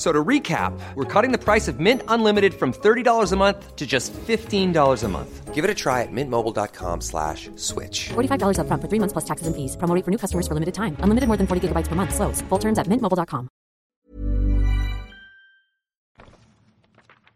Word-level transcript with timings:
So 0.00 0.12
to 0.12 0.24
recap, 0.24 0.72
we're 0.94 1.04
cutting 1.04 1.30
the 1.30 1.36
price 1.36 1.68
of 1.68 1.78
Mint 1.78 2.02
Unlimited 2.08 2.54
from 2.54 2.72
$30 2.72 3.32
a 3.32 3.36
month 3.36 3.76
to 3.76 3.86
just 3.86 4.14
$15 4.14 4.72
a 5.04 5.08
month. 5.08 5.54
Give 5.54 5.62
it 5.62 5.70
a 5.70 5.74
try 5.74 6.00
at 6.00 6.08
mintmobile.com 6.10 7.02
slash 7.02 7.50
switch. 7.56 8.08
$45 8.08 8.56
upfront 8.64 8.80
for 8.80 8.88
three 8.88 8.98
months 8.98 9.12
plus 9.12 9.26
taxes 9.26 9.46
and 9.46 9.54
fees. 9.54 9.76
Promo 9.76 10.02
for 10.02 10.10
new 10.10 10.16
customers 10.16 10.48
for 10.48 10.54
limited 10.54 10.72
time. 10.72 10.96
Unlimited 11.04 11.28
more 11.28 11.36
than 11.36 11.46
40 11.46 11.68
gigabytes 11.68 11.86
per 11.86 11.96
month. 11.96 12.14
Slows. 12.14 12.40
Full 12.48 12.58
terms 12.58 12.78
at 12.78 12.88
mintmobile.com. 12.88 13.50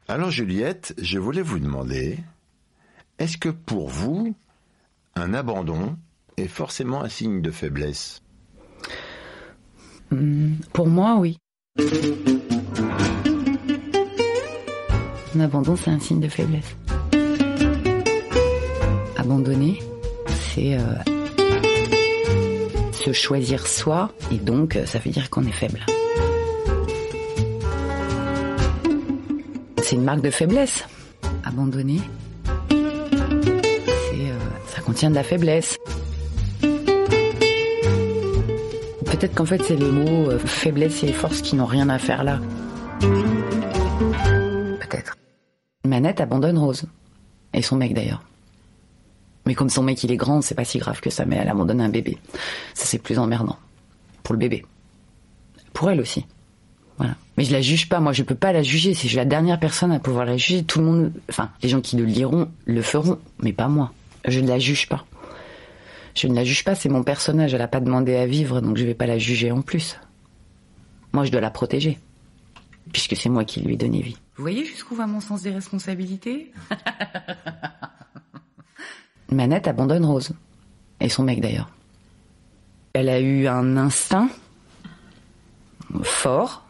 Alors 0.08 0.30
Juliette, 0.30 0.94
je 0.96 1.18
voulais 1.18 1.42
vous 1.42 1.58
demander, 1.58 2.18
est-ce 3.18 3.36
que 3.36 3.50
pour 3.50 3.88
vous, 3.88 4.34
un 5.16 5.34
abandon 5.34 5.98
est 6.38 6.48
forcément 6.48 7.02
un 7.02 7.10
signe 7.10 7.42
de 7.42 7.50
faiblesse? 7.50 8.22
Pour 10.72 10.86
moi, 10.86 11.16
oui. 11.16 11.36
Un 15.36 15.40
abandon, 15.40 15.74
c'est 15.74 15.90
un 15.90 15.98
signe 15.98 16.20
de 16.20 16.28
faiblesse. 16.28 16.76
Abandonner, 19.16 19.82
c'est 20.28 20.76
euh, 20.76 20.94
se 22.92 23.12
choisir 23.12 23.66
soi, 23.66 24.12
et 24.30 24.36
donc 24.36 24.76
euh, 24.76 24.86
ça 24.86 25.00
veut 25.00 25.10
dire 25.10 25.30
qu'on 25.30 25.44
est 25.44 25.52
faible. 25.52 25.80
C'est 29.82 29.96
une 29.96 30.04
marque 30.04 30.20
de 30.20 30.30
faiblesse. 30.30 30.84
Abandonner, 31.42 32.00
euh, 32.70 34.38
ça 34.68 34.80
contient 34.82 35.10
de 35.10 35.16
la 35.16 35.24
faiblesse. 35.24 35.78
Peut-être 39.04 39.34
qu'en 39.34 39.46
fait 39.46 39.62
c'est 39.64 39.76
les 39.76 39.90
mots 39.90 40.30
faiblesse 40.38 41.02
et 41.02 41.12
force 41.12 41.42
qui 41.42 41.56
n'ont 41.56 41.66
rien 41.66 41.88
à 41.88 41.98
faire 41.98 42.22
là. 42.22 42.38
Peut-être. 44.80 45.16
Manette 45.84 46.20
abandonne 46.20 46.58
Rose. 46.58 46.84
Et 47.52 47.62
son 47.62 47.76
mec 47.76 47.94
d'ailleurs. 47.94 48.22
Mais 49.46 49.54
comme 49.54 49.70
son 49.70 49.82
mec 49.82 50.02
il 50.02 50.10
est 50.10 50.16
grand, 50.16 50.42
c'est 50.42 50.54
pas 50.54 50.64
si 50.64 50.78
grave 50.78 51.00
que 51.00 51.10
ça, 51.10 51.24
mais 51.24 51.36
elle 51.36 51.48
abandonne 51.48 51.80
un 51.80 51.88
bébé. 51.88 52.18
Ça 52.74 52.86
c'est 52.86 52.98
plus 52.98 53.18
emmerdant. 53.18 53.58
Pour 54.22 54.34
le 54.34 54.38
bébé. 54.38 54.64
Pour 55.72 55.90
elle 55.90 56.00
aussi. 56.00 56.26
Voilà. 56.96 57.16
Mais 57.36 57.44
je 57.44 57.52
la 57.52 57.60
juge 57.60 57.88
pas, 57.88 58.00
moi 58.00 58.12
je 58.12 58.22
peux 58.22 58.34
pas 58.34 58.52
la 58.52 58.62
juger, 58.62 58.94
c'est 58.94 59.12
la 59.14 59.24
dernière 59.24 59.58
personne 59.58 59.92
à 59.92 59.98
pouvoir 59.98 60.24
la 60.24 60.36
juger. 60.36 60.62
Tout 60.64 60.78
le 60.78 60.84
monde, 60.84 61.12
enfin, 61.28 61.50
les 61.62 61.68
gens 61.68 61.80
qui 61.80 61.96
le 61.96 62.04
liront 62.04 62.48
le 62.64 62.82
feront, 62.82 63.18
mais 63.40 63.52
pas 63.52 63.68
moi. 63.68 63.92
Je 64.26 64.40
ne 64.40 64.48
la 64.48 64.58
juge 64.58 64.88
pas. 64.88 65.04
Je 66.14 66.28
ne 66.28 66.34
la 66.34 66.44
juge 66.44 66.64
pas, 66.64 66.76
c'est 66.76 66.88
mon 66.88 67.02
personnage, 67.02 67.54
elle 67.54 67.60
a 67.62 67.68
pas 67.68 67.80
demandé 67.80 68.14
à 68.14 68.26
vivre, 68.26 68.60
donc 68.60 68.76
je 68.76 68.84
vais 68.84 68.94
pas 68.94 69.06
la 69.06 69.18
juger 69.18 69.50
en 69.50 69.62
plus. 69.62 69.98
Moi 71.12 71.24
je 71.24 71.32
dois 71.32 71.40
la 71.40 71.50
protéger. 71.50 71.98
Puisque 72.92 73.16
c'est 73.16 73.28
moi 73.28 73.44
qui 73.44 73.60
lui 73.60 73.74
ai 73.74 73.76
donné 73.76 74.00
vie. 74.00 74.16
Vous 74.36 74.42
voyez 74.42 74.64
jusqu'où 74.64 74.94
va 74.94 75.06
mon 75.06 75.20
sens 75.20 75.42
des 75.42 75.50
responsabilités 75.50 76.52
Manette 79.30 79.66
abandonne 79.66 80.04
Rose. 80.04 80.32
Et 81.00 81.08
son 81.08 81.24
mec 81.24 81.40
d'ailleurs. 81.40 81.70
Elle 82.92 83.08
a 83.08 83.20
eu 83.20 83.48
un 83.48 83.76
instinct 83.76 84.28
fort, 86.02 86.64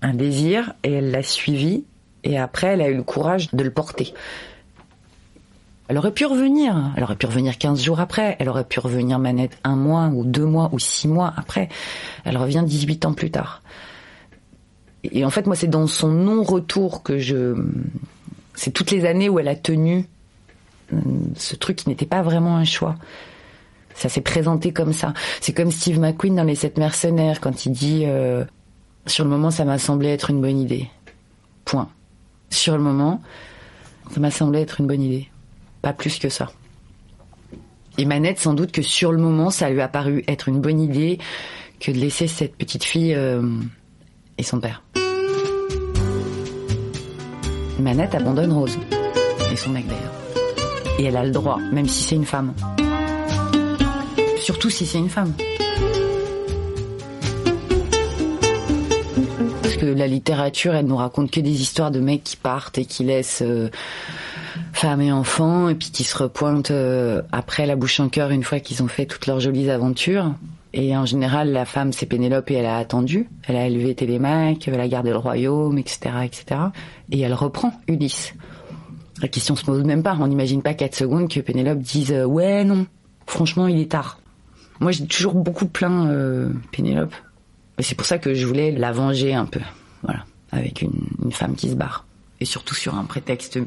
un 0.00 0.14
désir, 0.14 0.72
et 0.82 0.92
elle 0.92 1.10
l'a 1.10 1.22
suivi. 1.22 1.84
Et 2.24 2.38
après, 2.38 2.68
elle 2.68 2.80
a 2.80 2.88
eu 2.88 2.94
le 2.94 3.02
courage 3.02 3.50
de 3.52 3.62
le 3.62 3.70
porter. 3.70 4.14
Elle 5.88 5.98
aurait 5.98 6.12
pu 6.12 6.24
revenir. 6.24 6.92
Elle 6.96 7.02
aurait 7.02 7.16
pu 7.16 7.26
revenir 7.26 7.58
15 7.58 7.82
jours 7.82 8.00
après. 8.00 8.36
Elle 8.38 8.48
aurait 8.48 8.64
pu 8.64 8.80
revenir 8.80 9.18
manette 9.18 9.58
un 9.64 9.76
mois 9.76 10.06
ou 10.06 10.24
deux 10.24 10.46
mois 10.46 10.70
ou 10.72 10.78
six 10.78 11.08
mois 11.08 11.34
après. 11.36 11.68
Elle 12.24 12.38
revient 12.38 12.62
18 12.64 13.04
ans 13.04 13.12
plus 13.12 13.30
tard. 13.30 13.60
Et 15.04 15.24
en 15.24 15.30
fait, 15.30 15.46
moi, 15.46 15.56
c'est 15.56 15.68
dans 15.68 15.86
son 15.86 16.08
non-retour 16.08 17.02
que 17.02 17.18
je... 17.18 17.56
C'est 18.54 18.70
toutes 18.70 18.90
les 18.90 19.04
années 19.04 19.28
où 19.28 19.38
elle 19.38 19.48
a 19.48 19.56
tenu 19.56 20.06
euh, 20.92 20.96
ce 21.36 21.56
truc 21.56 21.76
qui 21.76 21.88
n'était 21.88 22.06
pas 22.06 22.22
vraiment 22.22 22.56
un 22.56 22.64
choix. 22.64 22.96
Ça 23.94 24.08
s'est 24.08 24.20
présenté 24.20 24.72
comme 24.72 24.92
ça. 24.92 25.14
C'est 25.40 25.52
comme 25.52 25.70
Steve 25.70 25.98
McQueen 25.98 26.36
dans 26.36 26.44
Les 26.44 26.54
Sept 26.54 26.78
Mercenaires 26.78 27.40
quand 27.40 27.66
il 27.66 27.72
dit 27.72 28.02
euh, 28.06 28.44
Sur 29.06 29.24
le 29.24 29.30
moment, 29.30 29.50
ça 29.50 29.64
m'a 29.64 29.78
semblé 29.78 30.08
être 30.08 30.30
une 30.30 30.40
bonne 30.40 30.58
idée. 30.58 30.88
Point. 31.64 31.88
Sur 32.50 32.76
le 32.76 32.82
moment, 32.82 33.22
ça 34.12 34.20
m'a 34.20 34.30
semblé 34.30 34.60
être 34.60 34.80
une 34.80 34.86
bonne 34.86 35.02
idée. 35.02 35.28
Pas 35.80 35.92
plus 35.92 36.18
que 36.18 36.28
ça. 36.28 36.52
Et 37.98 38.04
Manette, 38.04 38.38
sans 38.38 38.54
doute 38.54 38.72
que 38.72 38.82
sur 38.82 39.12
le 39.12 39.18
moment, 39.18 39.50
ça 39.50 39.68
lui 39.70 39.80
a 39.80 39.88
paru 39.88 40.24
être 40.28 40.48
une 40.48 40.60
bonne 40.60 40.80
idée 40.80 41.18
que 41.80 41.90
de 41.90 41.98
laisser 41.98 42.26
cette 42.26 42.56
petite 42.56 42.84
fille 42.84 43.14
euh, 43.14 43.42
et 44.38 44.42
son 44.42 44.60
père. 44.60 44.82
Manette 47.82 48.14
abandonne 48.14 48.52
Rose. 48.52 48.78
Et 49.52 49.56
son 49.56 49.70
mec 49.70 49.86
d'ailleurs. 49.88 50.12
Et 51.00 51.04
elle 51.04 51.16
a 51.16 51.24
le 51.24 51.32
droit, 51.32 51.58
même 51.72 51.88
si 51.88 52.04
c'est 52.04 52.14
une 52.14 52.24
femme. 52.24 52.54
Surtout 54.38 54.70
si 54.70 54.86
c'est 54.86 54.98
une 54.98 55.08
femme. 55.08 55.34
Parce 59.62 59.76
que 59.76 59.86
la 59.86 60.06
littérature, 60.06 60.74
elle 60.74 60.86
nous 60.86 60.96
raconte 60.96 61.32
que 61.32 61.40
des 61.40 61.60
histoires 61.60 61.90
de 61.90 61.98
mecs 61.98 62.22
qui 62.22 62.36
partent 62.36 62.78
et 62.78 62.84
qui 62.84 63.02
laissent 63.02 63.42
euh, 63.42 63.68
femmes 64.72 65.00
et 65.00 65.10
enfants, 65.10 65.68
et 65.68 65.74
puis 65.74 65.90
qui 65.90 66.04
se 66.04 66.16
repointent 66.16 66.70
euh, 66.70 67.22
après 67.32 67.66
la 67.66 67.74
bouche 67.74 67.98
en 67.98 68.08
cœur 68.08 68.30
une 68.30 68.44
fois 68.44 68.60
qu'ils 68.60 68.82
ont 68.82 68.88
fait 68.88 69.06
toutes 69.06 69.26
leurs 69.26 69.40
jolies 69.40 69.70
aventures. 69.70 70.32
Et 70.74 70.96
en 70.96 71.04
général, 71.04 71.52
la 71.52 71.64
femme, 71.66 71.92
c'est 71.92 72.06
Pénélope 72.06 72.50
et 72.50 72.54
elle 72.54 72.66
a 72.66 72.78
attendu. 72.78 73.28
Elle 73.44 73.56
a 73.56 73.66
élevé 73.66 73.94
Télémaque, 73.94 74.68
elle 74.68 74.80
a 74.80 74.88
gardé 74.88 75.10
le 75.10 75.18
royaume, 75.18 75.76
etc., 75.78 76.10
etc. 76.24 76.60
Et 77.10 77.20
elle 77.20 77.34
reprend 77.34 77.72
Ulysse. 77.88 78.34
La 79.20 79.28
question 79.28 79.54
se 79.54 79.64
pose 79.64 79.84
même 79.84 80.02
pas. 80.02 80.16
On 80.18 80.26
n'imagine 80.26 80.62
pas 80.62 80.74
quatre 80.74 80.94
secondes 80.94 81.28
que 81.28 81.40
Pénélope 81.40 81.78
dise 81.78 82.12
euh, 82.12 82.24
ouais 82.24 82.64
non. 82.64 82.86
Franchement, 83.26 83.68
il 83.68 83.78
est 83.78 83.90
tard. 83.90 84.18
Moi, 84.80 84.92
j'ai 84.92 85.06
toujours 85.06 85.34
beaucoup 85.34 85.66
plaint 85.66 86.08
euh, 86.08 86.50
Pénélope. 86.72 87.14
Et 87.78 87.82
c'est 87.82 87.94
pour 87.94 88.06
ça 88.06 88.18
que 88.18 88.34
je 88.34 88.46
voulais 88.46 88.72
la 88.72 88.92
venger 88.92 89.34
un 89.34 89.46
peu. 89.46 89.60
Voilà, 90.02 90.24
avec 90.50 90.82
une, 90.82 91.06
une 91.22 91.32
femme 91.32 91.54
qui 91.54 91.70
se 91.70 91.76
barre. 91.76 92.06
Et 92.40 92.44
surtout 92.44 92.74
sur 92.74 92.94
un 92.94 93.04
prétexte. 93.04 93.60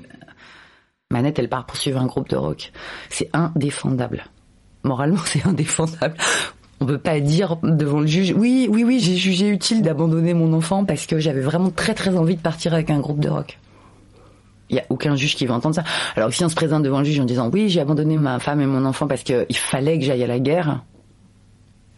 Manette, 1.12 1.40
elle 1.40 1.50
part 1.50 1.66
poursuivre 1.66 2.02
un 2.02 2.08
groupe 2.08 2.30
de 2.30 2.36
rock. 2.36 2.72
C'est 3.10 3.30
indéfendable. 3.32 4.26
Moralement, 4.84 5.22
c'est 5.26 5.46
indéfendable. 5.46 6.18
On 6.81 6.86
peut 6.86 6.97
pas 6.97 7.19
dire 7.19 7.58
devant 7.63 8.02
le 8.02 8.08
juge, 8.08 8.34
oui, 8.36 8.68
oui, 8.69 8.84
oui, 8.84 9.00
j'ai 9.00 9.16
jugé 9.16 9.47
utile 9.47 9.81
d'abandonner 9.81 10.34
mon 10.34 10.52
enfant 10.53 10.84
parce 10.84 11.06
que 11.06 11.19
j'avais 11.19 11.41
vraiment 11.41 11.72
très 11.72 11.94
très 11.94 12.18
envie 12.18 12.36
de 12.36 12.41
partir 12.41 12.74
avec 12.74 12.90
un 12.90 13.00
groupe 13.00 13.19
de 13.19 13.30
rock. 13.30 13.59
Il 14.69 14.75
y 14.75 14.80
a 14.80 14.86
aucun 14.90 15.16
juge 15.16 15.36
qui 15.36 15.46
va 15.46 15.53
entendre 15.53 15.75
ça. 15.75 15.84
Alors 16.16 16.34
si 16.34 16.44
on 16.44 16.50
se 16.50 16.56
présente 16.56 16.84
devant 16.84 17.00
le 17.00 17.06
juge 17.06 17.19
en 17.19 17.25
disant 17.25 17.50
oui, 17.52 17.69
j'ai 17.69 17.80
abandonné 17.80 18.18
ma 18.18 18.40
femme 18.40 18.62
et 18.62 18.66
mon 18.66 18.84
enfant 18.84 19.08
parce 19.08 19.24
qu'il 19.24 19.46
fallait 19.56 20.00
que 20.00 20.06
j'aille 20.06 20.24
à 20.24 20.28
la 20.28 20.40
guerre, 20.40 20.84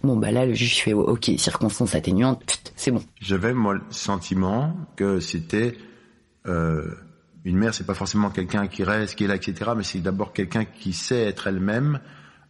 bon 0.03 0.15
bah 0.15 0.31
là 0.31 0.45
le 0.45 0.53
juge 0.53 0.81
fait 0.83 0.93
ok, 0.93 1.31
circonstances 1.37 1.95
atténuantes, 1.95 2.61
c'est 2.75 2.91
bon. 2.91 3.01
J'avais 3.19 3.53
moi 3.53 3.75
le 3.75 3.81
sentiment 3.89 4.75
que 4.95 5.19
c'était 5.19 5.75
euh, 6.45 6.93
une 7.45 7.57
mère, 7.57 7.73
c'est 7.73 7.85
pas 7.85 7.93
forcément 7.93 8.29
quelqu'un 8.29 8.67
qui 8.67 8.83
reste, 8.83 9.15
qui 9.15 9.23
est 9.23 9.27
là, 9.27 9.35
etc. 9.35 9.71
Mais 9.75 9.83
c'est 9.83 9.99
d'abord 9.99 10.33
quelqu'un 10.33 10.65
qui 10.65 10.93
sait 10.93 11.23
être 11.23 11.47
elle-même 11.47 11.99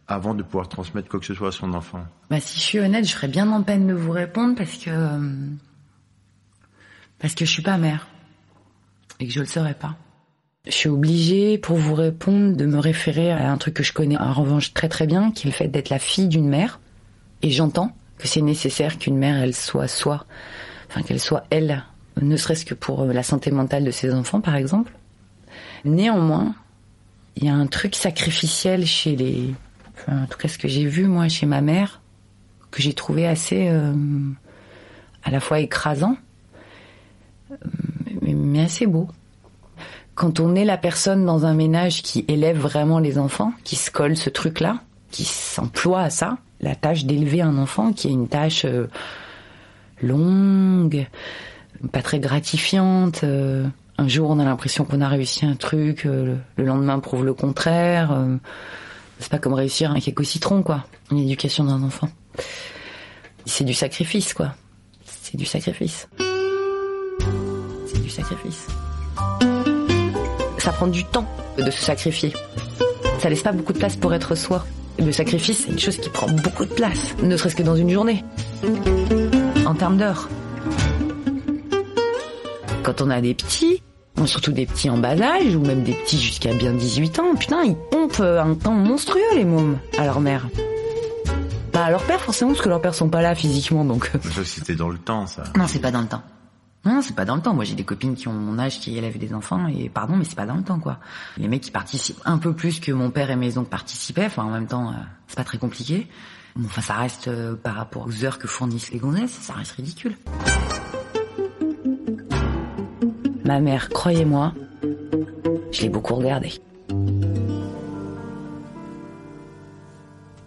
avant 0.08 0.34
de 0.34 0.42
pouvoir 0.42 0.68
transmettre 0.68 1.08
quoi 1.08 1.20
que 1.20 1.26
ce 1.26 1.34
soit 1.34 1.48
à 1.48 1.52
son 1.52 1.74
enfant. 1.74 2.02
Bah 2.30 2.40
si 2.40 2.58
je 2.58 2.64
suis 2.64 2.80
honnête, 2.80 3.04
je 3.04 3.12
serais 3.12 3.28
bien 3.28 3.50
en 3.52 3.62
peine 3.62 3.86
de 3.86 3.94
vous 3.94 4.10
répondre 4.10 4.56
parce 4.56 4.76
que 4.78 4.90
parce 7.18 7.34
que 7.34 7.44
je 7.44 7.50
suis 7.50 7.62
pas 7.62 7.76
mère 7.76 8.08
et 9.20 9.26
que 9.26 9.32
je 9.32 9.40
le 9.40 9.46
serais 9.46 9.74
pas. 9.74 9.96
Je 10.66 10.72
suis 10.72 10.88
obligée, 10.88 11.56
pour 11.58 11.76
vous 11.76 11.94
répondre, 11.94 12.56
de 12.56 12.66
me 12.66 12.78
référer 12.78 13.32
à 13.32 13.50
un 13.50 13.56
truc 13.56 13.74
que 13.74 13.82
je 13.82 13.92
connais 13.92 14.18
en 14.18 14.32
revanche 14.32 14.74
très 14.74 14.88
très 14.88 15.06
bien, 15.06 15.30
qui 15.30 15.46
est 15.46 15.50
le 15.50 15.56
fait 15.56 15.68
d'être 15.68 15.88
la 15.88 15.98
fille 15.98 16.28
d'une 16.28 16.48
mère. 16.48 16.78
Et 17.42 17.50
j'entends 17.50 17.96
que 18.18 18.28
c'est 18.28 18.42
nécessaire 18.42 18.98
qu'une 18.98 19.16
mère, 19.16 19.42
elle 19.42 19.54
soit 19.54 19.88
soi, 19.88 20.26
enfin 20.88 21.02
qu'elle 21.02 21.20
soit 21.20 21.44
elle, 21.50 21.84
ne 22.20 22.36
serait-ce 22.36 22.66
que 22.66 22.74
pour 22.74 23.02
euh, 23.02 23.12
la 23.12 23.22
santé 23.22 23.50
mentale 23.50 23.84
de 23.84 23.90
ses 23.90 24.12
enfants, 24.12 24.40
par 24.40 24.56
exemple. 24.56 24.92
Néanmoins, 25.84 26.54
il 27.36 27.44
y 27.44 27.48
a 27.48 27.54
un 27.54 27.66
truc 27.66 27.94
sacrificiel 27.94 28.84
chez 28.84 29.16
les, 29.16 29.54
en 30.10 30.26
tout 30.26 30.38
cas 30.38 30.48
ce 30.48 30.58
que 30.58 30.68
j'ai 30.68 30.86
vu 30.86 31.06
moi 31.06 31.28
chez 31.28 31.46
ma 31.46 31.60
mère, 31.60 32.00
que 32.70 32.82
j'ai 32.82 32.92
trouvé 32.92 33.26
assez, 33.26 33.68
euh, 33.68 33.92
à 35.24 35.30
la 35.30 35.40
fois 35.40 35.60
écrasant, 35.60 36.16
euh, 37.50 37.56
mais, 38.22 38.62
assez 38.62 38.86
beau 38.86 39.08
Quand 40.14 40.40
on 40.40 40.54
est 40.54 40.64
la 40.64 40.76
personne 40.76 41.24
dans 41.24 41.46
un 41.46 41.54
ménage 41.54 42.02
qui 42.02 42.24
élève 42.28 42.58
vraiment 42.58 42.98
les 42.98 43.18
enfants, 43.18 43.52
qui 43.64 43.76
se 43.76 43.90
colle 43.90 44.16
ce 44.16 44.30
truc-là, 44.30 44.80
qui 45.10 45.24
s'emploie 45.24 46.02
à 46.02 46.10
ça, 46.10 46.38
la 46.60 46.74
tâche 46.74 47.04
d'élever 47.04 47.40
un 47.40 47.56
enfant, 47.56 47.92
qui 47.92 48.08
est 48.08 48.12
une 48.12 48.28
tâche 48.28 48.64
euh, 48.64 48.88
longue, 50.02 51.06
pas 51.92 52.02
très 52.02 52.18
gratifiante. 52.18 53.24
un 53.24 54.08
jour, 54.08 54.30
on 54.30 54.38
a 54.40 54.44
l'impression 54.44 54.84
qu'on 54.84 55.00
a 55.00 55.08
réussi 55.08 55.46
un 55.46 55.54
truc, 55.54 56.04
le 56.04 56.38
lendemain 56.56 56.98
prouve 56.98 57.24
le 57.24 57.34
contraire. 57.34 58.12
C'est 59.18 59.30
pas 59.30 59.38
comme 59.38 59.54
réussir 59.54 59.90
un 59.90 60.00
cake 60.00 60.20
au 60.20 60.24
citron, 60.24 60.62
quoi. 60.62 60.84
Une 61.10 61.18
éducation 61.18 61.64
d'un 61.64 61.82
enfant. 61.82 62.08
C'est 63.46 63.64
du 63.64 63.74
sacrifice, 63.74 64.34
quoi. 64.34 64.54
C'est 65.04 65.36
du 65.36 65.44
sacrifice. 65.44 66.08
C'est 67.86 68.02
du 68.02 68.10
sacrifice. 68.10 68.66
Ça 70.58 70.72
prend 70.72 70.86
du 70.86 71.04
temps 71.04 71.26
de 71.56 71.70
se 71.70 71.82
sacrifier. 71.82 72.32
Ça 73.18 73.28
laisse 73.28 73.42
pas 73.42 73.52
beaucoup 73.52 73.72
de 73.72 73.78
place 73.78 73.96
pour 73.96 74.14
être 74.14 74.34
soi. 74.34 74.64
Le 74.98 75.12
sacrifice, 75.12 75.64
c'est 75.64 75.72
une 75.72 75.78
chose 75.78 75.96
qui 75.96 76.08
prend 76.08 76.28
beaucoup 76.28 76.64
de 76.64 76.74
place, 76.74 77.14
ne 77.22 77.36
serait-ce 77.36 77.56
que 77.56 77.62
dans 77.62 77.76
une 77.76 77.90
journée. 77.90 78.24
En 79.64 79.74
termes 79.74 79.96
d'heures. 79.96 80.28
Quand 82.82 83.00
on 83.02 83.10
a 83.10 83.20
des 83.20 83.34
petits, 83.34 83.82
surtout 84.26 84.52
des 84.52 84.66
petits 84.66 84.90
en 84.90 84.98
bas 84.98 85.20
âge, 85.20 85.54
ou 85.54 85.60
même 85.60 85.82
des 85.84 85.92
petits 85.94 86.18
jusqu'à 86.20 86.52
bien 86.54 86.72
18 86.72 87.18
ans, 87.20 87.34
putain, 87.38 87.62
ils 87.64 87.76
pompent 87.90 88.20
un 88.20 88.54
temps 88.54 88.72
monstrueux, 88.72 89.20
les 89.36 89.44
mômes, 89.44 89.78
à 89.98 90.04
leur 90.04 90.20
mère. 90.20 90.48
Pas 91.72 91.84
à 91.84 91.90
leur 91.90 92.02
père, 92.04 92.20
forcément, 92.20 92.52
parce 92.52 92.62
que 92.62 92.68
leurs 92.68 92.80
pères 92.80 92.94
sont 92.94 93.08
pas 93.10 93.22
là 93.22 93.34
physiquement, 93.34 93.84
donc... 93.84 94.10
euh, 94.14 94.18
Ça, 94.30 94.44
c'était 94.44 94.74
dans 94.74 94.88
le 94.88 94.98
temps, 94.98 95.26
ça. 95.26 95.44
non, 95.56 95.66
c'est 95.66 95.78
pas 95.80 95.90
dans 95.90 96.00
le 96.00 96.08
temps. 96.08 96.22
Non, 96.84 97.02
c'est 97.02 97.14
pas 97.14 97.24
dans 97.24 97.36
le 97.36 97.42
temps. 97.42 97.52
Moi, 97.54 97.64
j'ai 97.64 97.74
des 97.74 97.84
copines 97.84 98.14
qui 98.14 98.28
ont 98.28 98.32
mon 98.32 98.58
âge, 98.58 98.80
qui 98.80 98.96
élèvent 98.96 99.18
des 99.18 99.34
enfants, 99.34 99.66
et 99.66 99.88
pardon, 99.88 100.16
mais 100.16 100.24
c'est 100.24 100.36
pas 100.36 100.46
dans 100.46 100.54
le 100.56 100.62
temps, 100.62 100.78
quoi. 100.78 100.98
Les 101.36 101.48
mecs 101.48 101.60
qui 101.62 101.70
participent 101.70 102.20
un 102.24 102.38
peu 102.38 102.52
plus 102.54 102.80
que 102.80 102.92
mon 102.92 103.10
père 103.10 103.30
et 103.30 103.36
mes 103.36 103.58
oncles 103.58 103.68
participaient, 103.68 104.26
enfin, 104.26 104.44
en 104.44 104.50
même 104.50 104.66
temps, 104.66 104.88
euh, 104.90 104.94
c'est 105.26 105.36
pas 105.36 105.44
très 105.44 105.58
compliqué. 105.58 106.06
Bon, 106.56 106.66
enfin, 106.66 106.80
ça 106.80 106.94
reste, 106.94 107.28
euh, 107.28 107.54
par 107.54 107.74
rapport 107.74 108.06
aux 108.06 108.24
heures 108.24 108.38
que 108.38 108.48
fournissent 108.48 108.90
les 108.90 108.98
gonzesses, 108.98 109.36
ça 109.42 109.52
reste 109.52 109.72
ridicule. 109.72 110.16
Ma 113.48 113.60
mère, 113.60 113.88
croyez-moi, 113.88 114.52
je 115.72 115.80
l'ai 115.80 115.88
beaucoup 115.88 116.14
regardée. 116.16 116.52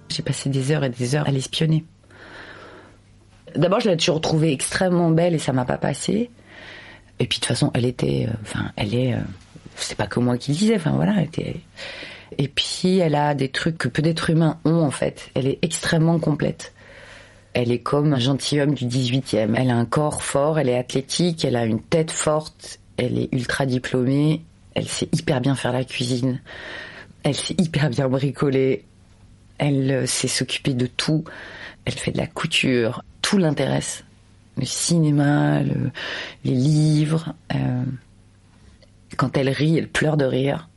J'ai 0.10 0.22
passé 0.22 0.50
des 0.50 0.72
heures 0.72 0.84
et 0.84 0.90
des 0.92 1.16
heures 1.16 1.28
à 1.28 1.32
l'espionner. 1.32 1.84
D'abord, 3.56 3.80
je 3.80 3.90
l'ai 3.90 3.98
toujours 3.98 4.22
trouvée 4.22 4.52
extrêmement 4.52 5.10
belle 5.10 5.34
et 5.34 5.40
ça 5.40 5.52
m'a 5.52 5.66
pas 5.66 5.80
passé. 5.80 6.30
Et 7.18 7.26
puis 7.26 7.40
de 7.40 7.42
toute 7.42 7.46
façon, 7.46 7.72
elle 7.74 7.86
était, 7.86 8.28
euh, 8.30 8.34
enfin, 8.44 8.72
elle 8.76 8.94
est, 8.94 9.16
euh, 9.16 9.22
c'est 9.78 9.98
pas 9.98 10.06
que 10.06 10.20
moi 10.20 10.38
qui 10.38 10.52
le 10.52 10.58
disais, 10.58 10.76
enfin 10.76 10.92
voilà, 10.92 11.16
elle 11.18 11.26
était. 11.26 11.56
Et 12.38 12.50
puis 12.50 13.00
elle 13.00 13.16
a 13.16 13.34
des 13.34 13.50
trucs 13.50 13.80
que 13.80 13.88
peu 13.88 14.04
d'êtres 14.04 14.30
humains 14.30 14.60
ont 14.64 14.84
en 14.84 14.92
fait. 14.92 15.32
Elle 15.34 15.48
est 15.48 15.58
extrêmement 15.64 16.20
complète. 16.20 16.72
Elle 17.54 17.72
est 17.72 17.80
comme 17.80 18.14
un 18.14 18.20
gentilhomme 18.20 18.76
du 18.76 18.86
18e. 18.86 19.56
Elle 19.58 19.72
a 19.72 19.76
un 19.76 19.86
corps 19.86 20.22
fort, 20.22 20.60
elle 20.60 20.70
est 20.70 20.78
athlétique, 20.78 21.44
elle 21.44 21.56
a 21.56 21.66
une 21.66 21.82
tête 21.82 22.12
forte, 22.12 22.78
elle 23.02 23.18
est 23.18 23.30
ultra 23.34 23.66
diplômée, 23.66 24.44
elle 24.76 24.88
sait 24.88 25.10
hyper 25.12 25.42
bien 25.42 25.56
faire 25.56 25.74
la 25.74 25.84
cuisine, 25.84 26.40
elle 27.24 27.36
sait 27.36 27.56
hyper 27.58 27.90
bien 27.90 28.08
bricoler, 28.08 28.86
elle 29.58 29.92
euh, 29.92 30.06
sait 30.06 30.28
s'occuper 30.28 30.74
de 30.74 30.86
tout, 30.88 31.24
elle 31.86 31.94
fait 31.94 32.12
de 32.12 32.18
la 32.18 32.28
couture, 32.28 33.04
tout 33.22 33.38
l'intéresse. 33.38 34.04
Le 34.58 34.66
cinéma, 34.66 35.62
le- 35.64 35.92
les 36.44 36.54
livres. 36.54 37.34
euh, 37.56 37.84
quand 39.18 39.36
elle 39.38 39.50
rit, 39.50 39.78
elle 39.78 39.88
pleure 39.90 40.18
de 40.18 40.26
rire. 40.26 40.70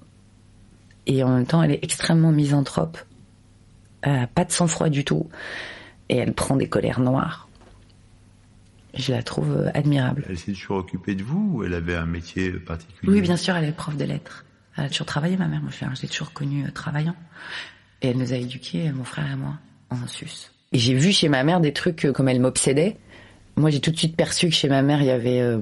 Et 1.06 1.22
en 1.22 1.28
même 1.28 1.46
temps, 1.46 1.62
elle 1.62 1.72
est 1.72 1.82
extrêmement 1.84 2.32
misanthrope. 2.32 2.98
A 4.02 4.26
pas 4.26 4.44
de 4.44 4.52
sang-froid 4.52 4.88
du 4.88 5.04
tout. 5.04 5.28
Et 6.08 6.16
elle 6.16 6.32
prend 6.34 6.56
des 6.56 6.68
colères 6.68 7.00
noires. 7.00 7.43
Je 8.96 9.12
la 9.12 9.22
trouve 9.22 9.52
euh, 9.56 9.70
admirable. 9.74 10.24
Elle 10.28 10.38
s'est 10.38 10.52
toujours 10.52 10.76
occupée 10.78 11.14
de 11.14 11.22
vous 11.22 11.50
ou 11.54 11.64
elle 11.64 11.74
avait 11.74 11.96
un 11.96 12.06
métier 12.06 12.50
particulier? 12.52 13.12
Oui, 13.12 13.20
bien 13.20 13.36
sûr, 13.36 13.56
elle 13.56 13.64
est 13.64 13.72
prof 13.72 13.96
de 13.96 14.04
lettres. 14.04 14.44
Elle 14.76 14.84
a 14.84 14.88
toujours 14.88 15.06
travaillé, 15.06 15.36
ma 15.36 15.46
mère. 15.48 15.60
Je 15.70 15.84
l'ai- 15.84 15.94
je 15.96 16.02
l'ai 16.02 16.08
toujours 16.08 16.32
connue 16.32 16.64
euh, 16.66 16.70
travaillant. 16.70 17.14
Et 18.02 18.08
elle 18.08 18.18
nous 18.18 18.32
a 18.32 18.36
éduqués, 18.36 18.88
euh, 18.88 18.92
mon 18.92 19.04
frère 19.04 19.30
et 19.32 19.36
moi, 19.36 19.54
en 19.90 20.06
sus. 20.06 20.50
Et 20.72 20.78
j'ai 20.78 20.94
vu 20.94 21.12
chez 21.12 21.28
ma 21.28 21.42
mère 21.44 21.60
des 21.60 21.72
trucs 21.72 22.04
euh, 22.04 22.12
comme 22.12 22.28
elle 22.28 22.40
m'obsédait. 22.40 22.96
Moi, 23.56 23.70
j'ai 23.70 23.80
tout 23.80 23.90
de 23.92 23.96
suite 23.96 24.16
perçu 24.16 24.48
que 24.48 24.54
chez 24.54 24.68
ma 24.68 24.82
mère, 24.82 25.00
il 25.00 25.06
y 25.06 25.10
avait, 25.10 25.40
euh, 25.40 25.58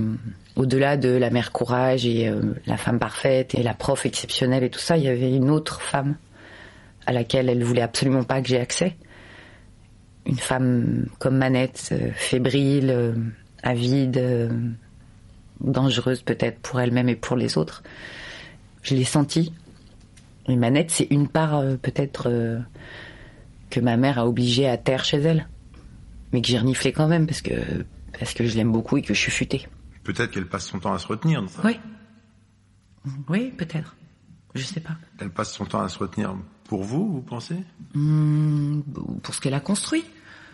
au-delà 0.57 0.97
de 0.97 1.11
la 1.11 1.29
mère 1.31 1.53
courage 1.53 2.07
et 2.07 2.31
la 2.67 2.79
femme 2.79 2.99
parfaite 2.99 3.55
et 3.55 3.63
la 3.63 3.75
prof 3.75 4.07
exceptionnelle 4.07 4.65
et 4.65 4.71
tout 4.71 4.79
ça, 4.79 4.97
il 4.97 5.05
y 5.05 5.09
avait 5.09 5.35
une 5.35 5.51
autre 5.51 5.83
femme 5.83 6.17
à 7.07 7.13
laquelle 7.13 7.51
elle 7.51 7.63
voulait 7.65 7.83
absolument 7.83 8.25
pas 8.25 8.41
que 8.41 8.49
j'ai 8.49 8.59
accès. 8.61 8.97
Une 10.27 10.39
femme 10.39 11.07
comme 11.19 11.37
Manette, 11.37 11.89
euh, 11.93 12.11
fébrile, 12.15 12.91
euh, 12.91 13.15
avide, 13.63 14.19
euh, 14.19 14.51
dangereuse 15.61 16.23
peut-être 16.23 16.61
pour 16.61 16.81
elle-même 16.81 17.09
et 17.09 17.17
pour 17.17 17.37
les 17.37 17.59
autres. 17.59 17.83
Je 18.83 18.95
l'ai 18.95 19.05
senti. 19.05 19.53
Et 20.49 20.57
Manette, 20.57 20.91
c'est 20.91 21.09
une 21.11 21.29
part 21.29 21.63
peut-être 21.83 22.29
que 23.71 23.79
ma 23.79 23.97
mère 23.97 24.19
a 24.19 24.27
obligée 24.27 24.69
à 24.69 24.77
taire 24.77 25.05
chez 25.05 25.19
elle. 25.19 25.49
Mais 26.33 26.43
que 26.43 26.49
j'ai 26.49 26.59
reniflé 26.59 26.93
quand 26.93 27.07
même 27.07 27.27
parce 27.27 27.43
que, 27.43 27.53
parce 28.19 28.35
que 28.35 28.45
je 28.45 28.57
l'aime 28.57 28.73
beaucoup 28.73 28.97
et 28.97 29.03
que 29.03 29.15
je 29.15 29.21
suis 29.21 29.31
futée. 29.31 29.69
Peut-être 30.03 30.33
qu'elle 30.33 30.49
passe 30.49 30.67
son 30.67 30.81
temps 30.81 30.93
à 30.93 30.99
se 30.99 31.07
retenir. 31.07 31.45
Oui. 31.63 31.79
Oui, 33.29 33.53
peut-être. 33.57 33.95
Je 34.55 34.65
sais 34.65 34.81
pas. 34.81 34.97
Elle 35.21 35.31
passe 35.31 35.53
son 35.53 35.65
temps 35.65 35.81
à 35.81 35.89
se 35.89 35.99
retenir 35.99 36.35
pour 36.73 36.85
vous, 36.85 37.07
vous 37.07 37.21
pensez? 37.21 37.57
Hum, 37.95 38.83
pour 39.23 39.35
ce 39.35 39.43
qu'elle 39.43 39.53
a 39.53 39.61
construit. 39.61 40.05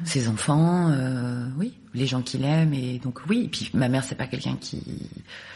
Ses 0.02 0.26
enfants, 0.26 0.90
euh, 0.90 1.46
oui, 1.56 1.74
les 1.94 2.06
gens 2.06 2.22
qu'il 2.22 2.42
aime 2.42 2.74
et 2.74 2.98
donc 2.98 3.20
oui. 3.28 3.42
Et 3.44 3.48
puis 3.48 3.70
ma 3.72 3.88
mère, 3.88 4.02
c'est 4.02 4.16
pas 4.16 4.26
quelqu'un 4.26 4.56
qui, 4.60 4.82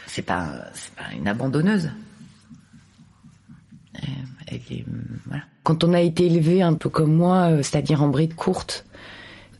c'est 0.07 0.21
pas, 0.21 0.53
c'est 0.73 0.95
pas 0.95 1.13
une 1.17 1.27
abandonneuse. 1.27 1.91
Euh, 3.97 4.07
elle 4.47 4.55
est, 4.55 4.85
voilà. 5.25 5.43
Quand 5.63 5.83
on 5.83 5.91
a 5.91 5.99
été 5.99 6.27
élevé 6.27 6.61
un 6.61 6.75
peu 6.75 6.87
comme 6.87 7.13
moi, 7.13 7.49
euh, 7.51 7.61
c'est-à-dire 7.61 8.01
en 8.01 8.07
bride 8.07 8.33
courte, 8.33 8.85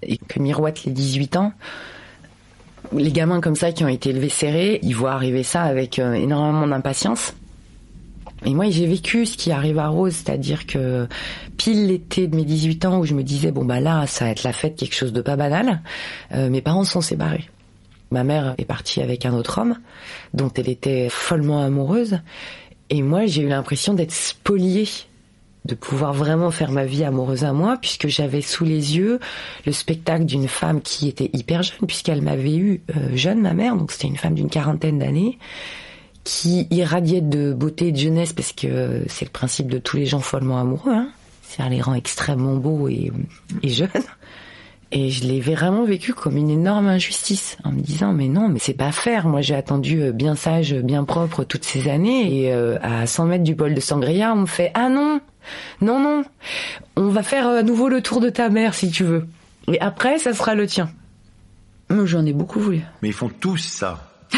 et 0.04 0.18
que 0.18 0.40
miroitent 0.40 0.86
les 0.86 0.94
18 0.94 1.36
ans, 1.36 1.52
les 2.94 3.12
gamins 3.12 3.42
comme 3.42 3.58
ça 3.58 3.74
qui 3.74 3.84
ont 3.84 3.90
été 3.90 4.12
élevés 4.12 4.30
serrés, 4.30 4.80
ils 4.84 4.96
voient 4.96 5.12
arriver 5.12 5.44
ça 5.44 5.64
avec 5.64 6.00
euh, 6.00 6.14
énormément 6.14 6.66
d'impatience. 6.66 7.34
Et 8.46 8.54
moi, 8.54 8.70
j'ai 8.70 8.86
vécu 8.86 9.26
ce 9.26 9.38
qui 9.38 9.52
arrive 9.52 9.80
à 9.80 9.88
Rose, 9.88 10.14
c'est-à-dire 10.14 10.66
que 10.68 11.08
pile 11.58 11.88
l'été 11.88 12.28
de 12.28 12.36
mes 12.36 12.44
18 12.44 12.86
ans 12.86 13.00
où 13.00 13.06
je 13.06 13.14
me 13.14 13.24
disais 13.24 13.52
bon 13.52 13.64
bah 13.64 13.80
là, 13.80 14.06
ça 14.06 14.26
va 14.26 14.32
être 14.32 14.44
la 14.44 14.54
fête, 14.54 14.76
quelque 14.76 14.96
chose 14.96 15.14
de 15.14 15.22
pas 15.22 15.36
banal. 15.36 15.82
euh, 16.34 16.50
mes 16.50 16.62
parents 16.62 16.84
sont 16.84 17.02
séparés. 17.02 17.50
Ma 18.12 18.24
mère 18.24 18.54
est 18.58 18.66
partie 18.66 19.02
avec 19.02 19.26
un 19.26 19.34
autre 19.34 19.60
homme 19.60 19.78
dont 20.34 20.52
elle 20.56 20.70
était 20.70 21.08
follement 21.10 21.64
amoureuse, 21.64 22.20
et 22.90 23.02
moi 23.02 23.26
j'ai 23.26 23.42
eu 23.42 23.48
l'impression 23.48 23.94
d'être 23.94 24.12
spoliée 24.12 24.88
de 25.66 25.76
pouvoir 25.76 26.14
vraiment 26.14 26.52
faire 26.52 26.72
ma 26.72 26.86
vie 26.86 27.06
amoureuse 27.06 27.46
à 27.46 27.54
moi, 27.54 27.78
puisque 27.80 28.08
j'avais 28.08 28.42
sous 28.42 28.66
les 28.66 28.98
yeux 28.98 29.20
le 29.66 29.72
spectacle 29.72 30.26
d'une 30.26 30.50
femme 30.50 30.82
qui 30.82 31.08
était 31.08 31.30
hyper 31.34 31.64
jeune, 31.64 31.88
puisqu'elle 31.88 32.22
m'avait 32.22 32.58
eu 32.58 32.82
euh, 32.96 33.16
jeune, 33.16 33.42
ma 33.42 33.54
mère, 33.54 33.78
donc 33.78 33.92
c'était 33.92 34.10
une 34.10 34.18
femme 34.18 34.36
d'une 34.36 34.50
quarantaine 34.50 35.00
d'années, 35.00 35.38
qui 36.24 36.68
irradiait 36.72 37.22
de 37.22 37.54
beauté 37.54 37.88
et 37.88 37.92
de 37.92 37.98
jeunesse, 37.98 38.34
parce 38.34 38.54
que 38.54 39.04
c'est 39.08 39.26
le 39.26 39.32
principe 39.32 39.70
de 39.70 39.78
tous 39.78 39.98
les 39.98 40.06
gens 40.06 40.20
follement 40.20 40.60
amoureux, 40.60 40.94
hein. 40.94 41.10
ça 41.42 41.68
les 41.70 41.82
rend 41.82 41.94
extrêmement 41.94 42.56
beaux 42.56 42.88
et, 42.88 43.12
et 43.62 43.70
jeunes. 43.70 43.90
Et 44.96 45.10
je 45.10 45.24
l'ai 45.24 45.42
vraiment 45.42 45.86
vécu 45.86 46.14
comme 46.14 46.38
une 46.38 46.52
énorme 46.52 46.88
injustice, 46.88 47.58
en 47.64 47.72
me 47.72 47.82
disant 47.82 48.14
mais 48.14 48.28
non, 48.28 48.48
mais 48.48 48.60
c'est 48.60 48.76
pas 48.76 48.92
faire. 48.92 49.28
Moi 49.28 49.42
j'ai 49.42 49.56
attendu 49.56 50.04
euh, 50.04 50.12
bien 50.12 50.36
sage, 50.36 50.76
bien 50.76 51.04
propre 51.04 51.44
toutes 51.44 51.66
ces 51.66 51.90
années, 51.90 52.44
et 52.44 52.54
euh, 52.54 52.78
à 52.84 53.08
100 53.08 53.26
mètres 53.26 53.44
du 53.44 53.56
bol 53.56 53.74
de 53.74 53.80
sangria, 53.80 54.34
on 54.34 54.42
me 54.42 54.46
fait 54.46 54.70
ah 54.76 54.90
non, 54.90 55.20
non 55.82 56.00
non, 56.00 56.24
on 56.96 57.08
va 57.08 57.24
faire 57.24 57.48
euh, 57.48 57.60
à 57.62 57.64
nouveau 57.64 57.90
le 57.90 58.02
tour 58.02 58.22
de 58.22 58.30
ta 58.30 58.50
mère 58.50 58.76
si 58.76 58.92
tu 58.92 59.04
veux. 59.04 59.26
Et 59.68 59.82
après 59.82 60.20
ça 60.20 60.32
sera 60.32 60.54
le 60.54 60.68
tien. 60.68 60.92
Moi 61.90 62.06
j'en 62.06 62.24
ai 62.24 62.34
beaucoup 62.34 62.60
voulu. 62.60 62.82
Mais 63.02 63.10
ils 63.10 63.16
font 63.16 63.32
tous 63.40 63.58
ça. 63.58 64.12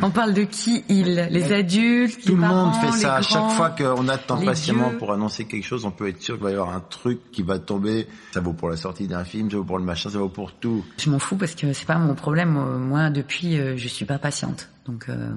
On 0.00 0.10
parle 0.10 0.32
de 0.32 0.44
qui 0.44 0.84
ils 0.88 1.14
Les 1.30 1.52
adultes, 1.52 2.22
Tout 2.22 2.28
les 2.28 2.34
le 2.34 2.40
monde 2.40 2.74
fait 2.76 2.92
ça. 2.92 3.14
À 3.14 3.18
les 3.18 3.24
chaque 3.24 3.38
grands 3.38 3.48
fois 3.50 3.70
qu'on 3.70 4.06
attend 4.08 4.40
patiemment 4.44 4.90
pour 4.98 5.12
annoncer 5.12 5.44
quelque 5.44 5.64
chose, 5.64 5.84
on 5.84 5.90
peut 5.90 6.08
être 6.08 6.22
sûr 6.22 6.36
qu'il 6.36 6.44
va 6.44 6.50
y 6.50 6.54
avoir 6.54 6.70
un 6.70 6.80
truc 6.80 7.30
qui 7.32 7.42
va 7.42 7.58
tomber. 7.58 8.06
Ça 8.32 8.40
vaut 8.40 8.52
pour 8.52 8.68
la 8.70 8.76
sortie 8.76 9.08
d'un 9.08 9.24
film, 9.24 9.50
ça 9.50 9.56
vaut 9.56 9.64
pour 9.64 9.78
le 9.78 9.84
machin, 9.84 10.10
ça 10.10 10.18
vaut 10.18 10.28
pour 10.28 10.52
tout. 10.52 10.84
Je 10.98 11.10
m'en 11.10 11.18
fous 11.18 11.36
parce 11.36 11.54
que 11.54 11.72
c'est 11.72 11.86
pas 11.86 11.98
mon 11.98 12.14
problème. 12.14 12.56
Euh, 12.56 12.78
Moi, 12.78 13.10
depuis, 13.10 13.58
euh, 13.58 13.76
je 13.76 13.88
suis 13.88 14.04
pas 14.04 14.18
patiente. 14.18 14.68
Donc, 14.86 15.06
euh, 15.08 15.30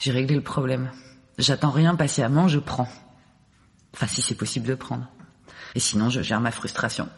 j'ai 0.00 0.10
réglé 0.10 0.34
le 0.34 0.42
problème. 0.42 0.90
J'attends 1.38 1.70
rien 1.70 1.94
patiemment, 1.94 2.48
je 2.48 2.58
prends. 2.58 2.88
Enfin, 3.94 4.06
si 4.08 4.20
c'est 4.20 4.34
possible 4.34 4.66
de 4.66 4.74
prendre. 4.74 5.06
Et 5.74 5.80
sinon, 5.80 6.10
je 6.10 6.22
gère 6.22 6.40
ma 6.40 6.50
frustration. 6.50 7.08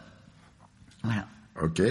Voilà. 1.03 1.25
Ok. 1.61 1.81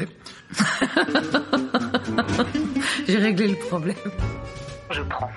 J'ai 3.06 3.18
réglé 3.18 3.48
le 3.48 3.56
problème 3.56 3.96
je 4.90 5.02
prends. 5.02 5.30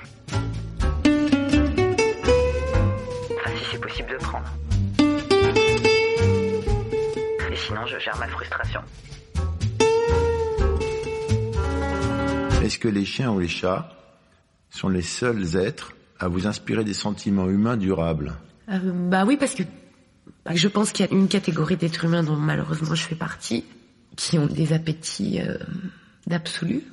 Enfin, 3.31 3.51
si 3.57 3.65
c'est 3.71 3.81
possible 3.81 4.09
de 4.11 4.17
prendre. 4.17 4.45
Et 7.51 7.55
sinon, 7.55 7.85
je 7.85 7.99
gère 7.99 8.17
ma 8.17 8.27
frustration. 8.27 8.81
Est-ce 12.63 12.79
que 12.79 12.87
les 12.87 13.05
chiens 13.05 13.31
ou 13.31 13.39
les 13.39 13.47
chats 13.47 13.89
sont 14.69 14.89
les 14.89 15.01
seuls 15.01 15.57
êtres 15.57 15.93
à 16.19 16.27
vous 16.27 16.47
inspirer 16.47 16.83
des 16.83 16.93
sentiments 16.93 17.49
humains 17.49 17.75
durables 17.75 18.33
euh, 18.69 19.09
Bah 19.09 19.25
oui, 19.25 19.35
parce 19.37 19.55
que 19.55 19.63
bah, 20.45 20.55
je 20.55 20.67
pense 20.67 20.91
qu'il 20.91 21.05
y 21.05 21.09
a 21.09 21.11
une 21.11 21.27
catégorie 21.27 21.75
d'êtres 21.75 22.05
humains 22.05 22.23
dont 22.23 22.35
malheureusement 22.35 22.95
je 22.95 23.03
fais 23.03 23.15
partie, 23.15 23.65
qui 24.15 24.37
ont 24.37 24.45
des 24.45 24.73
appétits 24.73 25.41
euh, 25.41 25.57
d'absolu, 26.27 26.83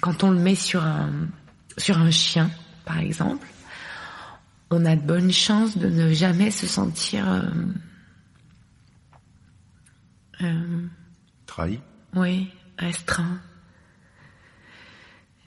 quand 0.00 0.22
on 0.24 0.30
le 0.30 0.38
met 0.38 0.54
sur 0.54 0.84
un, 0.84 1.10
sur 1.78 1.98
un 1.98 2.10
chien, 2.10 2.50
par 2.84 2.98
exemple, 2.98 3.46
on 4.70 4.84
a 4.84 4.96
de 4.96 5.00
bonnes 5.00 5.32
chances 5.32 5.76
de 5.78 5.88
ne 5.88 6.12
jamais 6.12 6.50
se 6.50 6.66
sentir... 6.66 7.30
euh, 7.32 7.42
euh, 10.42 10.86
Trahi 11.46 11.80
oui, 12.16 12.48
restreint. 12.78 13.40